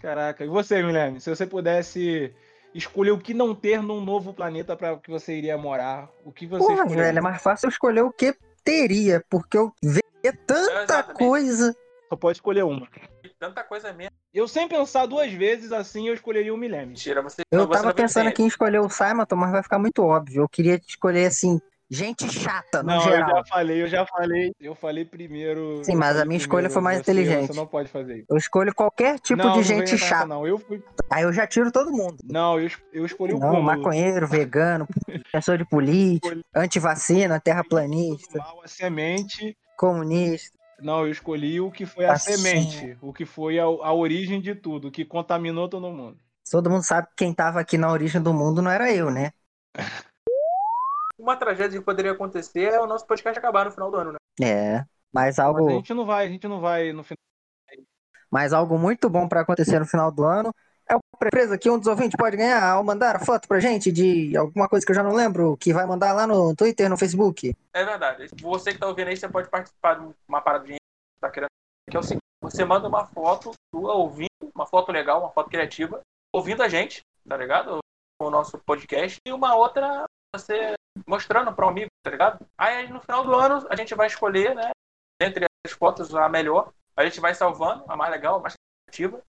Caraca, 0.00 0.44
e 0.44 0.48
você, 0.48 0.82
Guilherme? 0.82 1.20
Se 1.20 1.30
você 1.30 1.46
pudesse 1.46 2.34
escolher 2.74 3.12
o 3.12 3.18
que 3.18 3.32
não 3.32 3.54
ter 3.54 3.80
num 3.80 4.00
novo 4.00 4.34
planeta 4.34 4.76
para 4.76 4.96
que 4.98 5.10
você 5.10 5.36
iria 5.36 5.56
morar, 5.56 6.10
o 6.24 6.32
que 6.32 6.46
você 6.46 6.66
Porra, 6.66 6.74
escolheria? 6.74 7.04
velho, 7.04 7.18
é 7.18 7.20
mais 7.20 7.40
fácil 7.40 7.66
eu 7.66 7.70
escolher 7.70 8.02
o 8.02 8.12
que 8.12 8.34
teria, 8.64 9.24
porque 9.30 9.56
eu 9.56 9.72
veria 9.82 10.36
tanta 10.46 10.72
Exatamente. 10.72 11.18
coisa. 11.18 11.76
Só 12.12 12.16
pode 12.16 12.36
escolher 12.36 12.62
uma. 12.62 12.86
Tanta 13.38 13.64
coisa 13.64 13.90
mesmo. 13.90 14.12
Eu 14.34 14.46
sem 14.46 14.68
pensar 14.68 15.06
duas 15.06 15.32
vezes 15.32 15.72
assim, 15.72 16.08
eu 16.08 16.14
escolheria 16.14 16.52
o 16.52 16.58
Millennium. 16.58 16.88
Mentira, 16.88 17.22
você 17.22 17.40
Eu 17.50 17.60
você 17.60 17.72
tava 17.72 17.88
não 17.88 17.94
pensando 17.94 18.24
pensa 18.24 18.28
aqui 18.28 18.42
em 18.42 18.46
escolher 18.46 18.80
o 18.80 18.90
Simon, 18.90 19.24
mas 19.34 19.50
vai 19.50 19.62
ficar 19.62 19.78
muito 19.78 20.04
óbvio. 20.04 20.42
Eu 20.42 20.48
queria 20.48 20.78
escolher, 20.86 21.24
assim, 21.24 21.58
gente 21.90 22.30
chata, 22.30 22.82
no 22.82 22.90
Não, 22.90 22.96
eu 22.96 23.00
geral. 23.00 23.36
já 23.36 23.44
falei, 23.46 23.82
eu 23.82 23.86
já 23.88 24.04
falei, 24.04 24.52
eu 24.60 24.74
falei 24.74 25.06
primeiro. 25.06 25.82
Sim, 25.82 25.94
eu 25.94 25.98
mas 25.98 26.20
a 26.20 26.26
minha 26.26 26.36
escolha 26.36 26.68
foi 26.68 26.82
mais 26.82 26.98
você, 26.98 27.00
inteligente. 27.00 27.46
Você 27.46 27.58
não 27.58 27.66
pode 27.66 27.88
fazer 27.88 28.18
isso. 28.18 28.26
Eu 28.28 28.36
escolho 28.36 28.74
qualquer 28.74 29.18
tipo 29.18 29.42
não, 29.42 29.52
de 29.52 29.56
não 29.56 29.62
gente 29.62 29.96
chata. 29.96 30.26
Não, 30.26 30.46
eu 30.46 30.58
fui. 30.58 30.84
Aí 31.10 31.22
eu 31.22 31.32
já 31.32 31.46
tiro 31.46 31.72
todo 31.72 31.90
mundo. 31.90 32.18
Não, 32.24 32.60
eu, 32.60 32.68
eu 32.92 33.06
escolhi 33.06 33.32
o 33.32 33.38
Não, 33.38 33.62
maconheiro, 33.62 34.26
vegano, 34.26 34.86
pessoa 35.32 35.56
de 35.56 35.64
política, 35.64 36.38
antivacina, 36.54 37.40
terraplanista, 37.40 38.38
Mal, 38.38 38.60
a 38.62 38.68
semente. 38.68 39.56
comunista. 39.78 40.60
Não, 40.82 41.06
eu 41.06 41.10
escolhi 41.10 41.60
o 41.60 41.70
que 41.70 41.86
foi 41.86 42.04
a 42.06 42.12
Assim. 42.12 42.34
semente, 42.34 42.96
o 43.00 43.12
que 43.12 43.24
foi 43.24 43.58
a, 43.58 43.64
a 43.64 43.92
origem 43.94 44.40
de 44.40 44.54
tudo, 44.54 44.88
o 44.88 44.90
que 44.90 45.04
contaminou 45.04 45.68
todo 45.68 45.90
mundo. 45.90 46.18
Todo 46.50 46.70
mundo 46.70 46.84
sabe 46.84 47.08
que 47.08 47.14
quem 47.16 47.34
tava 47.34 47.58
aqui 47.60 47.76
na 47.78 47.90
origem 47.90 48.22
do 48.22 48.32
mundo 48.34 48.62
não 48.62 48.70
era 48.70 48.92
eu, 48.94 49.10
né? 49.10 49.32
Uma 51.18 51.36
tragédia 51.38 51.78
que 51.78 51.84
poderia 51.84 52.12
acontecer 52.12 52.72
é 52.72 52.80
o 52.80 52.86
nosso 52.86 53.06
podcast 53.06 53.38
acabar 53.38 53.64
no 53.64 53.70
final 53.72 53.90
do 53.90 53.96
ano, 53.96 54.12
né? 54.12 54.18
É. 54.40 54.84
Mas 55.12 55.38
Mas 55.50 55.66
a 55.68 55.72
algo, 55.72 55.72
gente 55.72 55.94
não 55.94 56.04
vai, 56.04 56.26
a 56.26 56.28
gente 56.30 56.48
não 56.48 56.60
vai 56.60 56.92
no 56.92 57.02
final. 57.04 57.18
mas 58.30 58.52
algo 58.52 58.78
muito 58.78 59.08
bom 59.10 59.28
pra 59.28 59.40
acontecer 59.42 59.78
no 59.78 59.86
final 59.86 60.10
do 60.10 60.24
ano 60.24 60.54
é 60.92 60.96
uma 60.96 61.02
surpresa 61.16 61.58
que 61.58 61.70
um 61.70 61.78
dos 61.78 61.88
ouvintes 61.88 62.16
pode 62.16 62.36
ganhar 62.36 62.62
ao 62.62 62.84
mandar 62.84 63.24
foto 63.24 63.48
pra 63.48 63.58
gente 63.58 63.90
de 63.90 64.36
alguma 64.36 64.68
coisa 64.68 64.84
que 64.84 64.92
eu 64.92 64.96
já 64.96 65.02
não 65.02 65.14
lembro, 65.14 65.56
que 65.56 65.72
vai 65.72 65.86
mandar 65.86 66.12
lá 66.12 66.26
no 66.26 66.54
Twitter, 66.54 66.90
no 66.90 66.98
Facebook. 66.98 67.54
É 67.72 67.84
verdade. 67.84 68.28
Você 68.40 68.72
que 68.72 68.78
tá 68.78 68.86
ouvindo 68.86 69.08
aí, 69.08 69.16
você 69.16 69.28
pode 69.28 69.48
participar 69.48 69.94
de 69.94 70.14
uma 70.28 70.42
paradinha 70.42 70.76
que 70.76 71.20
tá 71.20 71.30
querendo. 71.30 71.48
Que 71.90 71.96
é 71.96 72.00
o 72.00 72.02
seguinte: 72.02 72.22
você 72.42 72.64
manda 72.64 72.86
uma 72.86 73.06
foto 73.06 73.52
sua 73.74 73.94
ouvindo, 73.94 74.28
uma 74.54 74.66
foto 74.66 74.92
legal, 74.92 75.20
uma 75.20 75.32
foto 75.32 75.48
criativa, 75.48 76.00
ouvindo 76.32 76.62
a 76.62 76.68
gente, 76.68 77.00
tá 77.26 77.36
ligado? 77.36 77.78
O 78.20 78.30
nosso 78.30 78.58
podcast, 78.58 79.18
e 79.26 79.32
uma 79.32 79.54
outra 79.54 80.04
você 80.34 80.74
mostrando 81.06 81.52
para 81.52 81.66
um 81.66 81.70
amigo, 81.70 81.88
tá 82.02 82.10
ligado? 82.10 82.46
Aí 82.56 82.88
no 82.88 83.00
final 83.00 83.24
do 83.24 83.34
ano 83.34 83.66
a 83.70 83.76
gente 83.76 83.94
vai 83.94 84.06
escolher, 84.06 84.54
né? 84.54 84.70
Entre 85.20 85.46
as 85.66 85.72
fotos, 85.72 86.14
a 86.14 86.28
melhor. 86.28 86.72
A 86.96 87.04
gente 87.04 87.20
vai 87.20 87.34
salvando, 87.34 87.84
a 87.88 87.96
mais 87.96 88.10
legal, 88.10 88.36
a 88.36 88.40
mais 88.40 88.54
criativa. 88.86 89.22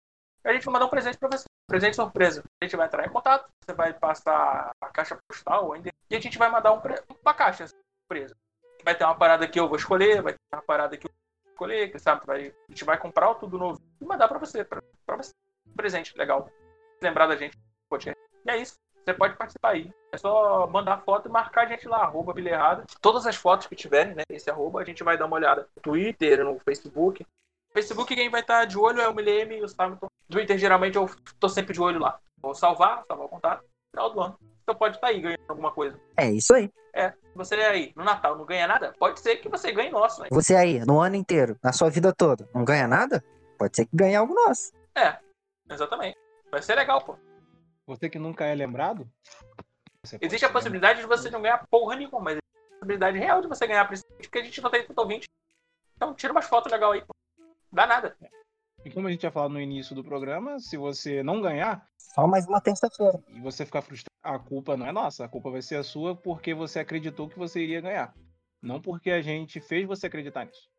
E 0.44 0.50
a 0.50 0.54
gente 0.54 0.66
vai 0.66 0.74
mandar 0.74 0.86
um 0.86 0.90
presente 0.90 1.18
pra 1.18 1.30
você. 1.30 1.46
Presente 1.68 1.96
surpresa. 1.96 2.44
A 2.62 2.66
gente 2.66 2.76
vai 2.76 2.88
entrar 2.88 3.06
em 3.06 3.12
contato, 3.12 3.50
você 3.64 3.74
vai 3.74 3.94
passar 3.94 4.72
a 4.82 4.90
caixa 4.90 5.18
postal, 5.28 5.76
endereço, 5.76 5.98
e 6.10 6.16
a 6.16 6.20
gente 6.20 6.38
vai 6.38 6.50
mandar 6.50 6.74
um 6.74 6.82
uma 7.24 7.34
caixa 7.34 7.68
surpresa. 7.68 8.36
Vai 8.84 8.96
ter 8.96 9.06
uma 9.06 9.16
parada 9.16 9.48
que 9.48 9.60
eu 9.60 9.68
vou 9.68 9.78
escolher, 9.78 10.22
vai 10.22 10.34
ter 10.34 10.40
uma 10.54 10.62
parada 10.62 10.98
que 10.98 11.08
eu 11.08 11.12
vou 11.12 11.52
escolher, 11.52 11.92
que 11.92 12.00
sabe, 12.00 12.26
vai... 12.26 12.48
a 12.48 12.72
gente 12.72 12.84
vai 12.84 12.98
comprar 12.98 13.34
tudo 13.36 13.58
novo 13.58 13.82
e 14.02 14.06
mandar 14.06 14.28
pra 14.28 14.38
você, 14.38 14.64
pra 14.66 14.82
você. 15.16 15.32
Um 15.66 15.74
presente 15.74 16.18
legal. 16.18 16.50
Lembrar 17.02 17.28
da 17.28 17.36
gente. 17.36 17.58
E 18.46 18.50
é 18.52 18.58
isso. 18.58 18.76
Você 19.04 19.14
pode 19.14 19.36
participar 19.36 19.72
aí. 19.72 19.92
É 20.12 20.18
só 20.18 20.66
mandar 20.68 21.02
foto 21.04 21.28
e 21.28 21.32
marcar 21.32 21.66
a 21.66 21.70
gente 21.70 21.88
lá, 21.88 22.04
arroba 22.04 22.34
Bilha. 22.34 22.84
Todas 23.02 23.26
as 23.28 23.36
fotos 23.36 23.68
que 23.68 23.76
tiverem, 23.76 24.16
né? 24.16 24.24
Esse 24.30 24.50
arroba, 24.50 24.82
a 24.82 24.86
gente 24.86 25.04
vai 25.04 25.18
dar 25.18 25.26
uma 25.26 25.36
olhada 25.36 25.68
no 25.76 25.82
Twitter, 25.82 26.44
no 26.44 26.60
Facebook. 26.60 27.26
Facebook, 27.74 28.16
quem 28.16 28.30
vai 28.30 28.42
estar 28.42 28.66
de 28.66 28.78
olho 28.78 29.02
é 29.02 29.08
o 29.08 29.16
Milene 29.16 29.58
e 29.58 29.64
o 29.64 29.68
Samilton. 29.68 30.08
Twitter, 30.30 30.58
geralmente, 30.58 30.96
eu 30.96 31.10
tô 31.40 31.50
sempre 31.50 31.74
de 31.74 31.82
olho 31.82 32.00
lá. 32.00 32.20
Vou 32.40 32.54
salvar, 32.54 33.04
salvar 33.08 33.26
o 33.26 33.30
contato, 33.30 33.66
final 33.92 34.14
do 34.14 34.22
ano. 34.22 34.40
Então 34.62 34.76
pode 34.76 34.96
estar 34.96 35.08
aí 35.08 35.20
ganhando 35.20 35.42
alguma 35.48 35.72
coisa. 35.72 36.00
É 36.16 36.30
isso 36.30 36.54
aí. 36.54 36.70
É, 36.94 37.10
se 37.12 37.36
você 37.36 37.56
aí 37.56 37.92
no 37.96 38.04
Natal 38.04 38.38
não 38.38 38.46
ganha 38.46 38.68
nada, 38.68 38.94
pode 39.00 39.20
ser 39.20 39.38
que 39.38 39.50
você 39.50 39.72
ganhe 39.72 39.90
nosso, 39.90 40.22
né? 40.22 40.28
Você 40.32 40.56
aí, 40.56 40.86
no 40.86 41.02
ano 41.02 41.16
inteiro, 41.16 41.58
na 41.64 41.74
sua 41.74 41.90
vida 41.90 42.14
toda, 42.14 42.48
não 42.54 42.64
ganha 42.64 42.88
nada? 42.88 43.24
Pode 43.58 43.76
ser 43.76 43.86
que 43.86 43.96
ganhe 43.96 44.16
algo 44.16 44.34
nosso. 44.34 44.72
É, 44.96 45.18
exatamente. 45.70 46.18
Vai 46.52 46.62
ser 46.62 46.76
legal, 46.76 47.02
pô. 47.02 47.18
Você 47.88 48.10
que 48.10 48.20
nunca 48.20 48.46
é 48.46 48.54
lembrado? 48.54 49.10
Existe 50.22 50.46
a 50.46 50.52
possibilidade 50.52 51.00
de 51.00 51.08
você 51.08 51.30
não 51.30 51.42
ganhar 51.42 51.66
porra 51.70 51.96
nenhuma, 51.96 52.20
mas 52.20 52.34
existe 52.34 52.68
a 52.68 52.76
possibilidade 52.76 53.18
real 53.18 53.42
de 53.42 53.48
você 53.48 53.66
ganhar, 53.66 53.86
principalmente 53.86 54.28
porque 54.28 54.40
a 54.40 54.44
gente 54.44 54.62
não 54.62 54.70
tem 54.70 54.86
tanto 54.86 55.00
ouvinte. 55.00 55.28
Então 55.96 56.14
tira 56.14 56.32
umas 56.32 56.46
fotos 56.46 56.72
legais 56.72 56.94
aí, 56.94 57.02
pô. 57.02 57.13
Dá 57.74 57.88
nada. 57.88 58.16
E 58.86 58.92
como 58.92 59.08
a 59.08 59.12
gente 59.12 59.22
tinha 59.22 59.32
falado 59.32 59.52
no 59.52 59.60
início 59.60 59.96
do 59.96 60.04
programa, 60.04 60.60
se 60.60 60.78
você 60.78 61.24
não 61.24 61.42
ganhar 61.42 61.88
Só 61.98 62.28
mais 62.28 62.46
uma 62.48 62.62
terça-feira. 62.62 63.20
e 63.30 63.40
você 63.40 63.66
ficar 63.66 63.82
frustrado, 63.82 64.14
a 64.22 64.38
culpa 64.38 64.78
não 64.78 64.86
é 64.86 64.92
nossa, 64.92 65.26
a 65.26 65.30
culpa 65.30 65.50
vai 65.50 65.62
ser 65.62 65.78
a 65.78 65.84
sua 65.84 66.16
porque 66.16 66.54
você 66.54 66.80
acreditou 66.80 67.28
que 67.28 67.40
você 67.40 67.62
iria 67.62 67.82
ganhar. 67.82 68.14
Não 68.62 68.80
porque 68.80 69.10
a 69.10 69.22
gente 69.22 69.60
fez 69.60 69.88
você 69.88 70.08
acreditar 70.08 70.46
nisso. 70.46 70.70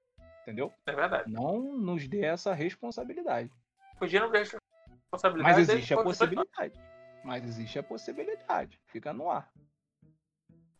Entendeu? 0.42 0.72
É 0.86 0.94
verdade. 0.94 1.32
Não 1.32 1.76
nos 1.76 2.06
dê 2.06 2.24
essa 2.24 2.54
responsabilidade. 2.54 3.50
Podia 3.98 4.20
não 4.20 4.30
deixar 4.30 4.58
responsabilidade. 4.88 5.56
Mas 5.56 5.66
dele, 5.66 5.78
existe 5.78 5.94
a 5.94 6.02
possibilidade. 6.02 6.80
Mas 7.24 7.44
existe 7.44 7.78
a 7.78 7.82
possibilidade. 7.82 8.80
Fica 8.86 9.12
no 9.12 9.30
ar. 9.30 9.50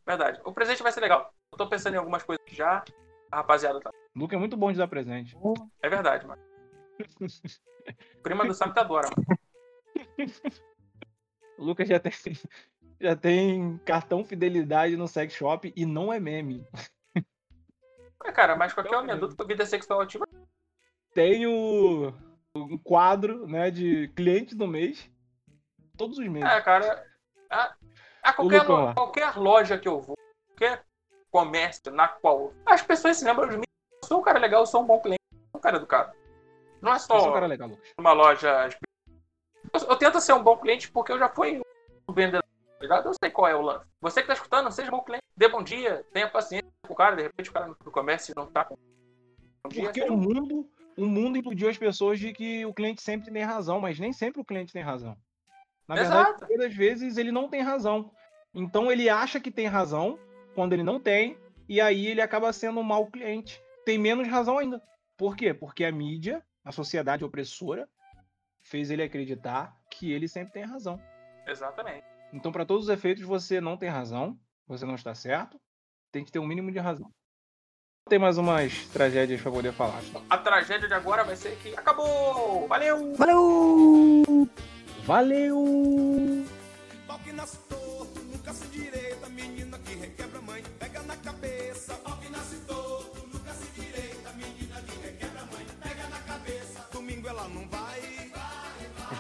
Verdade. 0.07 0.41
O 0.45 0.53
presente 0.53 0.83
vai 0.83 0.93
ser 0.93 1.01
legal. 1.01 1.33
Eu 1.51 1.59
tô 1.59 1.67
pensando 1.67 1.95
em 1.95 1.99
algumas 1.99 2.23
coisas 2.23 2.45
já. 2.51 2.85
A 3.33 3.37
rapaziada 3.37 3.81
tá. 3.81 3.91
O 4.15 4.21
Luca 4.21 4.37
é 4.37 4.39
muito 4.39 4.57
bom 4.57 4.71
de 4.71 4.79
dar 4.79 4.89
presente. 4.89 5.37
É 5.83 5.89
verdade, 5.89 6.27
mano. 6.27 6.41
Prima 8.23 8.47
do 8.47 8.55
Sam 8.55 8.73
tá 8.73 8.83
adora, 8.83 9.09
mano. 9.11 9.27
O 11.59 11.65
Lucas 11.65 11.89
já 11.89 12.01
tem, 12.01 12.13
já 13.01 13.15
tem 13.17 13.79
cartão 13.79 14.25
fidelidade 14.25 14.97
no 14.97 15.07
sex 15.07 15.35
shop 15.35 15.73
e 15.75 15.87
não 15.87 16.13
é 16.13 16.19
meme. 16.19 16.67
É, 18.25 18.33
cara, 18.33 18.57
mas 18.57 18.73
qualquer 18.73 18.97
homem 18.97 19.13
adulto 19.13 19.37
com 19.37 19.45
vida 19.45 19.67
sexual 19.67 20.01
ativa. 20.01 20.27
Tem 21.13 21.47
o, 21.47 22.13
um 22.57 22.79
quadro 22.79 23.47
né, 23.47 23.71
de 23.71 24.09
clientes 24.17 24.57
do 24.57 24.67
mês. 24.67 25.11
Todos 25.97 26.19
os 26.19 26.27
meses. 26.27 26.49
É, 26.49 26.61
cara. 26.61 27.07
A, 27.51 27.77
a 28.23 28.33
qualquer, 28.33 28.63
Lucão 28.63 28.95
qualquer 28.95 29.37
loja 29.37 29.79
que 29.79 29.87
eu 29.87 30.01
vou, 30.01 30.17
qualquer 30.49 30.85
comércio 31.31 31.93
na 31.93 32.09
qual 32.09 32.53
as 32.65 32.83
pessoas 32.83 33.19
se 33.19 33.25
lembram 33.25 33.49
de 33.49 33.57
mim. 33.59 33.65
Eu 34.15 34.19
sou 34.19 34.21
um 34.21 34.25
cara 34.25 34.39
legal, 34.39 34.63
eu 34.63 34.67
sou 34.67 34.81
um 34.83 34.87
bom 34.87 35.01
cliente, 35.01 35.21
eu 35.33 35.39
sou 35.51 35.59
um 35.59 35.61
cara 35.61 35.77
educado. 35.77 36.13
Não 36.81 36.93
é 36.95 36.99
Você 37.01 37.13
é 37.13 37.17
um 37.17 37.21
só 37.21 37.33
cara 37.33 37.47
legal, 37.47 37.69
Lucas. 37.69 37.89
uma 37.99 38.13
loja. 38.13 38.69
Eu, 39.73 39.81
eu 39.89 39.97
tento 39.97 40.21
ser 40.21 40.33
um 40.35 40.43
bom 40.43 40.57
cliente 40.57 40.89
porque 40.89 41.11
eu 41.11 41.19
já 41.19 41.29
fui 41.29 41.61
um 42.09 42.13
vendedor, 42.13 42.45
tá 42.45 42.79
ligado? 42.81 43.09
Eu 43.09 43.15
sei 43.21 43.31
qual 43.31 43.49
é 43.49 43.57
o 43.57 43.61
lance. 43.63 43.85
Você 44.01 44.21
que 44.21 44.29
tá 44.29 44.35
escutando, 44.35 44.71
seja 44.71 44.89
um 44.89 44.99
bom 44.99 45.03
cliente. 45.03 45.25
Dê 45.37 45.49
bom 45.49 45.65
dia, 45.65 46.05
tenha 46.13 46.31
paciência 46.31 46.71
com 46.87 46.93
o 46.93 46.97
cara, 46.97 47.17
de 47.17 47.23
repente 47.23 47.51
o 47.51 47.53
cara 47.53 47.67
no 47.67 47.91
comércio 47.91 48.33
não 48.37 48.47
tá 48.47 48.65
com 48.65 48.77
bom 48.77 49.69
dia. 49.69 49.83
Porque 49.85 50.03
o 50.03 50.13
um- 50.13 50.17
mundo, 50.17 50.71
o 50.97 51.07
mundo 51.07 51.37
iludiu 51.37 51.69
as 51.69 51.77
pessoas 51.77 52.21
de 52.21 52.33
que 52.33 52.65
o 52.65 52.73
cliente 52.73 53.03
sempre 53.03 53.33
tem 53.33 53.43
razão, 53.43 53.81
mas 53.81 53.99
nem 53.99 54.13
sempre 54.13 54.41
o 54.41 54.45
cliente 54.45 54.73
tem 54.73 54.83
razão. 54.83 55.17
Na 55.89 55.97
verdade, 55.97 56.29
Exato. 56.29 56.47
muitas 56.47 56.73
vezes 56.73 57.17
ele 57.17 57.33
não 57.33 57.49
tem 57.49 57.63
razão. 57.63 58.13
Então 58.55 58.93
ele 58.93 59.09
acha 59.09 59.41
que 59.41 59.51
tem 59.51 59.67
razão 59.67 60.17
quando 60.55 60.73
ele 60.73 60.85
não 60.85 61.01
tem, 61.01 61.37
e 61.69 61.81
aí 61.81 62.07
ele 62.07 62.21
acaba 62.21 62.53
sendo 62.53 62.79
um 62.79 62.85
mau 62.85 63.09
cliente. 63.09 63.61
Tem 63.85 63.99
menos 63.99 64.29
razão 64.29 64.59
ainda. 64.59 64.83
Por 65.17 65.37
quê? 65.37 65.53
Porque 65.55 65.85
a 65.85 65.93
mídia, 65.93 66.45
a 66.65 66.73
sociedade 66.73 67.25
opressora, 67.25 67.89
fez 68.63 68.91
ele 68.91 69.03
acreditar 69.03 69.77
que 69.91 70.13
ele 70.13 70.27
sempre 70.27 70.55
tem 70.55 70.65
razão. 70.65 71.01
Exatamente. 71.47 72.05
Então, 72.33 72.51
para 72.51 72.65
todos 72.65 72.85
os 72.85 72.91
efeitos, 72.91 73.23
você 73.23 73.61
não 73.61 73.77
tem 73.77 73.89
razão. 73.89 74.39
você 74.67 74.85
não 74.87 74.95
está 74.95 75.15
certo. 75.15 75.61
Tem 76.11 76.25
que 76.25 76.33
ter 76.33 76.39
um 76.39 76.47
mínimo 76.47 76.73
de 76.73 76.79
razão. 76.79 77.11
Tem 78.09 78.19
mais 78.19 78.39
umas 78.39 78.87
tragédias 78.89 79.41
pra 79.41 79.51
poder 79.51 79.73
falar. 79.73 80.01
A 80.29 80.39
tragédia 80.39 80.89
de 80.89 80.95
agora 80.95 81.25
vai 81.25 81.37
ser 81.37 81.57
que 81.59 81.75
acabou! 81.77 82.69
Valeu! 82.69 83.15
Valeu! 83.15 84.49
Valeu! 85.05 86.45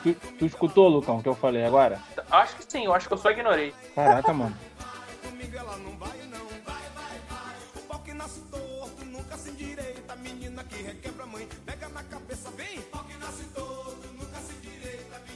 Tu, 0.02 0.14
tu 0.38 0.44
escutou, 0.44 0.88
Lucão, 0.88 1.18
o 1.18 1.22
que 1.22 1.28
eu 1.28 1.34
falei 1.34 1.64
agora? 1.64 1.98
Acho 2.30 2.56
que 2.56 2.64
sim, 2.70 2.84
eu 2.84 2.94
acho 2.94 3.08
que 3.08 3.14
eu 3.14 3.18
só 3.18 3.30
ignorei. 3.30 3.72
Caraca, 3.94 4.32
mano. 4.34 4.54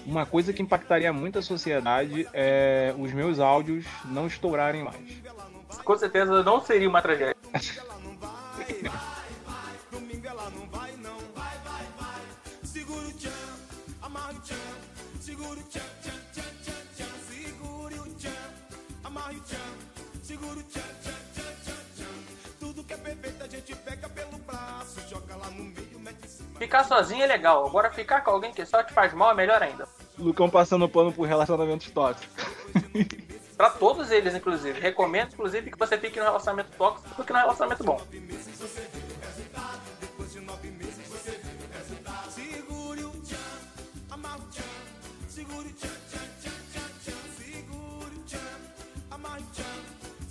Uma 0.05 0.24
coisa 0.24 0.53
que 0.53 0.62
impactaria 0.62 1.12
muito 1.12 1.38
a 1.38 1.42
sociedade 1.42 2.27
é 2.33 2.94
os 2.98 3.12
meus 3.12 3.38
áudios 3.38 3.85
não 4.07 4.27
estourarem 4.27 4.83
mais. 4.83 4.96
Com 5.85 5.96
certeza 5.96 6.42
não 6.42 6.62
seria 6.62 6.88
uma 6.88 7.01
tragédia. 7.03 7.37
Segura 15.29 15.61
o 15.61 15.62
tchan, 15.64 15.81
tchan, 16.03 16.19
tchan, 16.33 16.43
tchan, 16.64 16.87
tchan. 16.97 17.19
Segure 17.29 17.99
o 17.99 18.14
tchan, 18.14 18.31
amarra 19.05 19.35
o 19.35 19.41
tchan. 19.41 19.59
Segura 20.23 20.59
o 20.59 20.62
tchan, 20.62 20.81
tchan, 21.03 21.12
tchan, 21.35 21.53
tchan, 21.67 21.75
tchan. 21.97 22.51
Tudo 22.59 22.83
que 22.83 22.95
é 22.95 22.97
perfeito 22.97 23.45
a 23.45 23.47
gente 23.47 23.77
pega 23.77 24.09
pelo 24.09 24.38
braço. 24.38 25.07
Joga 25.07 25.37
lá 25.37 25.51
no 25.51 25.64
meio, 25.64 26.01
mete 26.01 26.25
em 26.25 26.29
cima. 26.29 26.59
Ficar 26.59 26.85
sozinho 26.85 27.23
é 27.23 27.27
legal, 27.27 27.67
agora 27.67 27.91
ficar 27.91 28.23
com 28.23 28.31
alguém 28.31 28.55
que 28.55 28.64
só 28.64 28.83
te 28.83 28.95
faz 28.95 29.12
mal 29.12 29.33
é 29.33 29.35
melhor 29.35 29.62
ainda. 29.62 29.87
Lucão 30.19 30.49
passando 30.49 30.88
pano 30.88 31.12
por 31.12 31.29
relacionamentos 31.29 31.91
tóxicos. 31.91 32.47
Pra 33.55 33.69
todos 33.69 34.11
eles, 34.11 34.35
inclusive. 34.35 34.81
Recomendo, 34.81 35.35
inclusive, 35.35 35.71
que 35.71 35.79
você 35.79 35.99
fique 35.99 36.19
no 36.19 36.25
relacionamento 36.25 36.71
tóxico 36.79 37.14
do 37.17 37.25
que 37.25 37.33
no 37.35 37.38
relacionamento 37.41 37.85
bom. 37.85 38.01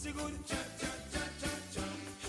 Segure. 0.07 0.33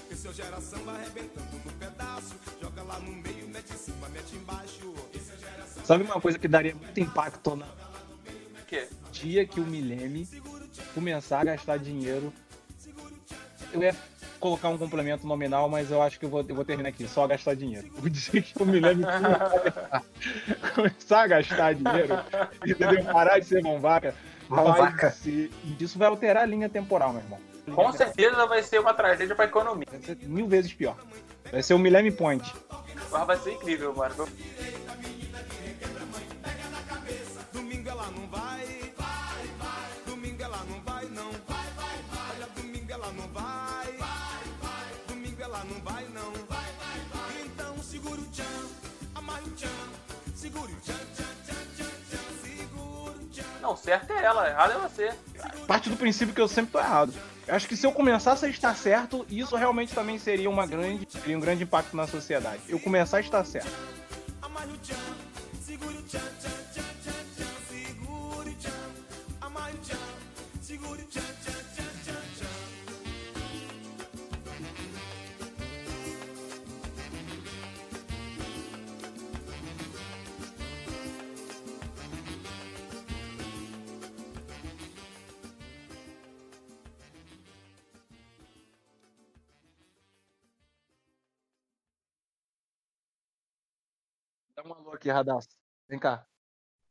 Que 0.09 0.17
seu 0.17 0.33
geração 0.33 0.81
vai 0.85 0.97
arrebentando 0.97 1.47
no 1.65 1.73
pedaço. 1.75 2.35
Joga 2.61 2.83
lá 2.83 2.99
no 2.99 3.13
meio, 3.13 3.47
mete 3.49 3.73
em 3.73 3.77
cima, 3.77 4.09
mete 4.09 4.35
embaixo. 4.35 4.93
Que 5.13 5.21
Sabe 5.87 6.03
uma 6.03 6.21
coisa 6.21 6.39
que 6.39 6.49
daria 6.49 6.75
muito 6.75 6.99
impacto 7.01 7.55
no 7.55 7.65
O 7.65 8.67
quê? 8.67 8.89
dia 9.13 9.47
que 9.47 9.61
o 9.61 9.65
Milene 9.65 10.29
começar 10.93 11.41
a 11.41 11.45
gastar 11.45 11.79
dinheiro? 11.79 12.33
Eu 13.73 13.81
ia 13.83 13.95
colocar 14.41 14.71
um 14.71 14.79
complemento 14.79 15.25
nominal, 15.27 15.69
mas 15.69 15.91
eu 15.93 16.03
acho 16.03 16.19
que 16.19 16.25
eu 16.27 16.31
vou, 16.31 16.45
eu 16.49 16.55
vou 16.57 16.65
terminar 16.65 16.89
aqui, 16.89 17.07
só 17.07 17.27
gastar 17.29 17.55
dinheiro. 17.55 17.89
O 18.03 18.11
dia 18.11 18.43
que 18.43 18.61
o 18.61 18.67
Milene 18.67 19.05
começar 20.75 21.23
a 21.23 21.27
gastar 21.29 21.75
dinheiro, 21.75 22.15
entendeu? 22.67 23.05
Parar 23.13 23.39
de 23.39 23.47
ser 23.47 23.63
Mão 23.63 23.79
vai 23.81 24.01
vaca. 24.51 25.11
ser- 25.13 25.51
Isso 25.79 25.97
vai 25.99 26.09
alterar 26.09 26.43
a 26.43 26.47
linha 26.47 26.69
temporal, 26.69 27.13
meu 27.13 27.23
irmão. 27.23 27.39
Com 27.75 27.93
certeza 27.93 28.47
vai 28.47 28.63
ser 28.63 28.81
uma 28.81 28.95
tragédia 28.95 29.35
pra 29.35 29.45
economia. 29.45 29.87
Vai 29.91 30.01
ser 30.01 30.17
mil 30.23 30.47
vezes 30.47 30.73
pior. 30.73 30.97
Vai 31.51 31.63
ser 31.63 31.75
o 31.75 31.79
Millennium 31.79 32.15
Point. 32.15 32.55
Mas 33.11 33.27
vai 33.27 33.37
ser 33.39 33.53
incrível, 33.53 33.95
mano. 33.95 34.27
Não, 53.69 53.77
certo 53.77 54.11
é 54.15 54.25
ela, 54.25 54.49
errado 54.49 54.73
é 54.73 54.79
você. 54.79 55.13
Parte 55.67 55.91
do 55.91 55.97
princípio 55.97 56.35
que 56.35 56.41
eu 56.41 56.49
sempre 56.49 56.73
tô 56.73 56.79
errado. 56.79 57.13
Acho 57.49 57.67
que 57.67 57.77
se 57.77 57.87
eu 57.87 57.93
começasse 57.93 58.45
a 58.45 58.49
estar 58.49 58.75
certo, 58.77 59.25
isso 59.31 59.57
realmente 59.57 59.95
também 59.95 60.19
seria 60.19 60.51
uma 60.51 60.67
grande, 60.67 61.09
um 61.27 61.41
grande 61.41 61.65
impacto 61.65 61.97
na 61.97 62.07
sociedade. 62.07 62.61
Eu 62.69 62.79
começar 62.79 63.17
a 63.17 63.21
estar 63.21 63.45
certo. 63.45 63.71
Amarra 64.43 64.67
o 64.67 64.79
tchan, 64.79 64.95
segura 65.61 65.99
o 65.99 66.03
tchan. 66.03 66.21
Segura 70.61 71.01
o 71.01 71.05
tchan, 71.07 71.23
Dá 94.59 94.65
um 94.69 94.73
alô 94.73 94.93
aqui, 94.93 95.09
Radassa. 95.09 95.51
Vem 95.89 96.01
cá. 96.01 96.27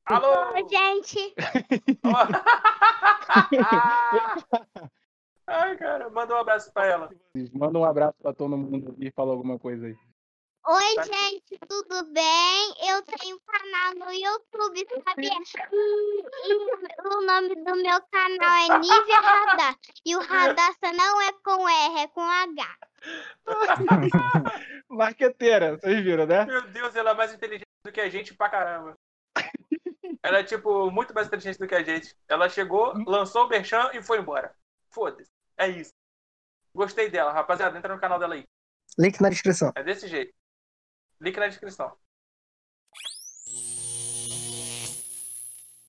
Alô! 0.05 0.53
Oi, 0.53 0.65
gente. 0.69 1.35
Ai, 5.45 5.75
cara, 5.75 6.09
manda 6.09 6.33
um 6.33 6.37
abraço 6.37 6.71
pra 6.71 6.85
ela. 6.85 7.09
Manda 7.51 7.77
um 7.77 7.83
abraço 7.83 8.15
pra 8.21 8.33
todo 8.33 8.57
mundo 8.57 8.95
e 8.97 9.11
fala 9.11 9.33
alguma 9.33 9.59
coisa 9.59 9.85
aí. 9.85 9.97
Oi, 10.69 10.95
Tá. 10.95 11.03
gente, 11.03 11.57
tudo 11.67 12.11
bem? 12.11 12.73
Eu 12.89 13.01
tenho 13.03 13.37
um 13.37 13.39
canal 13.39 13.95
no 13.95 14.11
YouTube, 14.13 14.85
sabia? 15.05 15.31
E 16.43 17.07
o 17.07 17.21
nome 17.21 17.55
do 17.55 17.75
meu 17.77 18.01
canal 18.11 18.75
é 18.75 18.79
Nívia 18.79 19.19
Radar. 19.21 19.75
E 20.05 20.15
o 20.15 20.19
Radassa 20.19 20.91
não 20.93 21.21
é 21.21 21.31
com 21.41 21.69
R, 21.69 21.99
é 22.01 22.07
com 22.09 22.21
H. 22.21 22.77
Marqueteira, 24.89 25.77
vocês 25.77 26.03
viram, 26.03 26.25
né? 26.25 26.45
Meu 26.45 26.61
Deus, 26.69 26.93
ela 26.97 27.11
é 27.11 27.13
mais 27.13 27.33
inteligente 27.33 27.67
do 27.85 27.91
que 27.91 28.01
a 28.01 28.09
gente 28.09 28.33
pra 28.33 28.49
caramba. 28.49 28.97
Ela 30.21 30.39
é, 30.39 30.43
tipo, 30.43 30.91
muito 30.91 31.13
mais 31.13 31.27
inteligente 31.27 31.59
do 31.59 31.67
que 31.67 31.75
a 31.75 31.83
gente. 31.83 32.13
Ela 32.27 32.49
chegou, 32.49 32.93
lançou 33.05 33.45
o 33.45 33.47
Berchan 33.47 33.89
e 33.93 34.01
foi 34.03 34.19
embora. 34.19 34.53
Foda-se. 34.89 35.29
É 35.57 35.69
isso. 35.69 35.93
Gostei 36.75 37.09
dela, 37.09 37.31
rapaziada. 37.31 37.77
Entra 37.77 37.93
no 37.95 38.01
canal 38.01 38.19
dela 38.19 38.33
aí. 38.35 38.43
Link 38.99 39.21
na 39.21 39.29
descrição. 39.29 39.71
É 39.75 39.83
desse 39.83 40.07
jeito. 40.09 40.33
Link 41.21 41.37
na 41.37 41.47
descrição. 41.47 41.95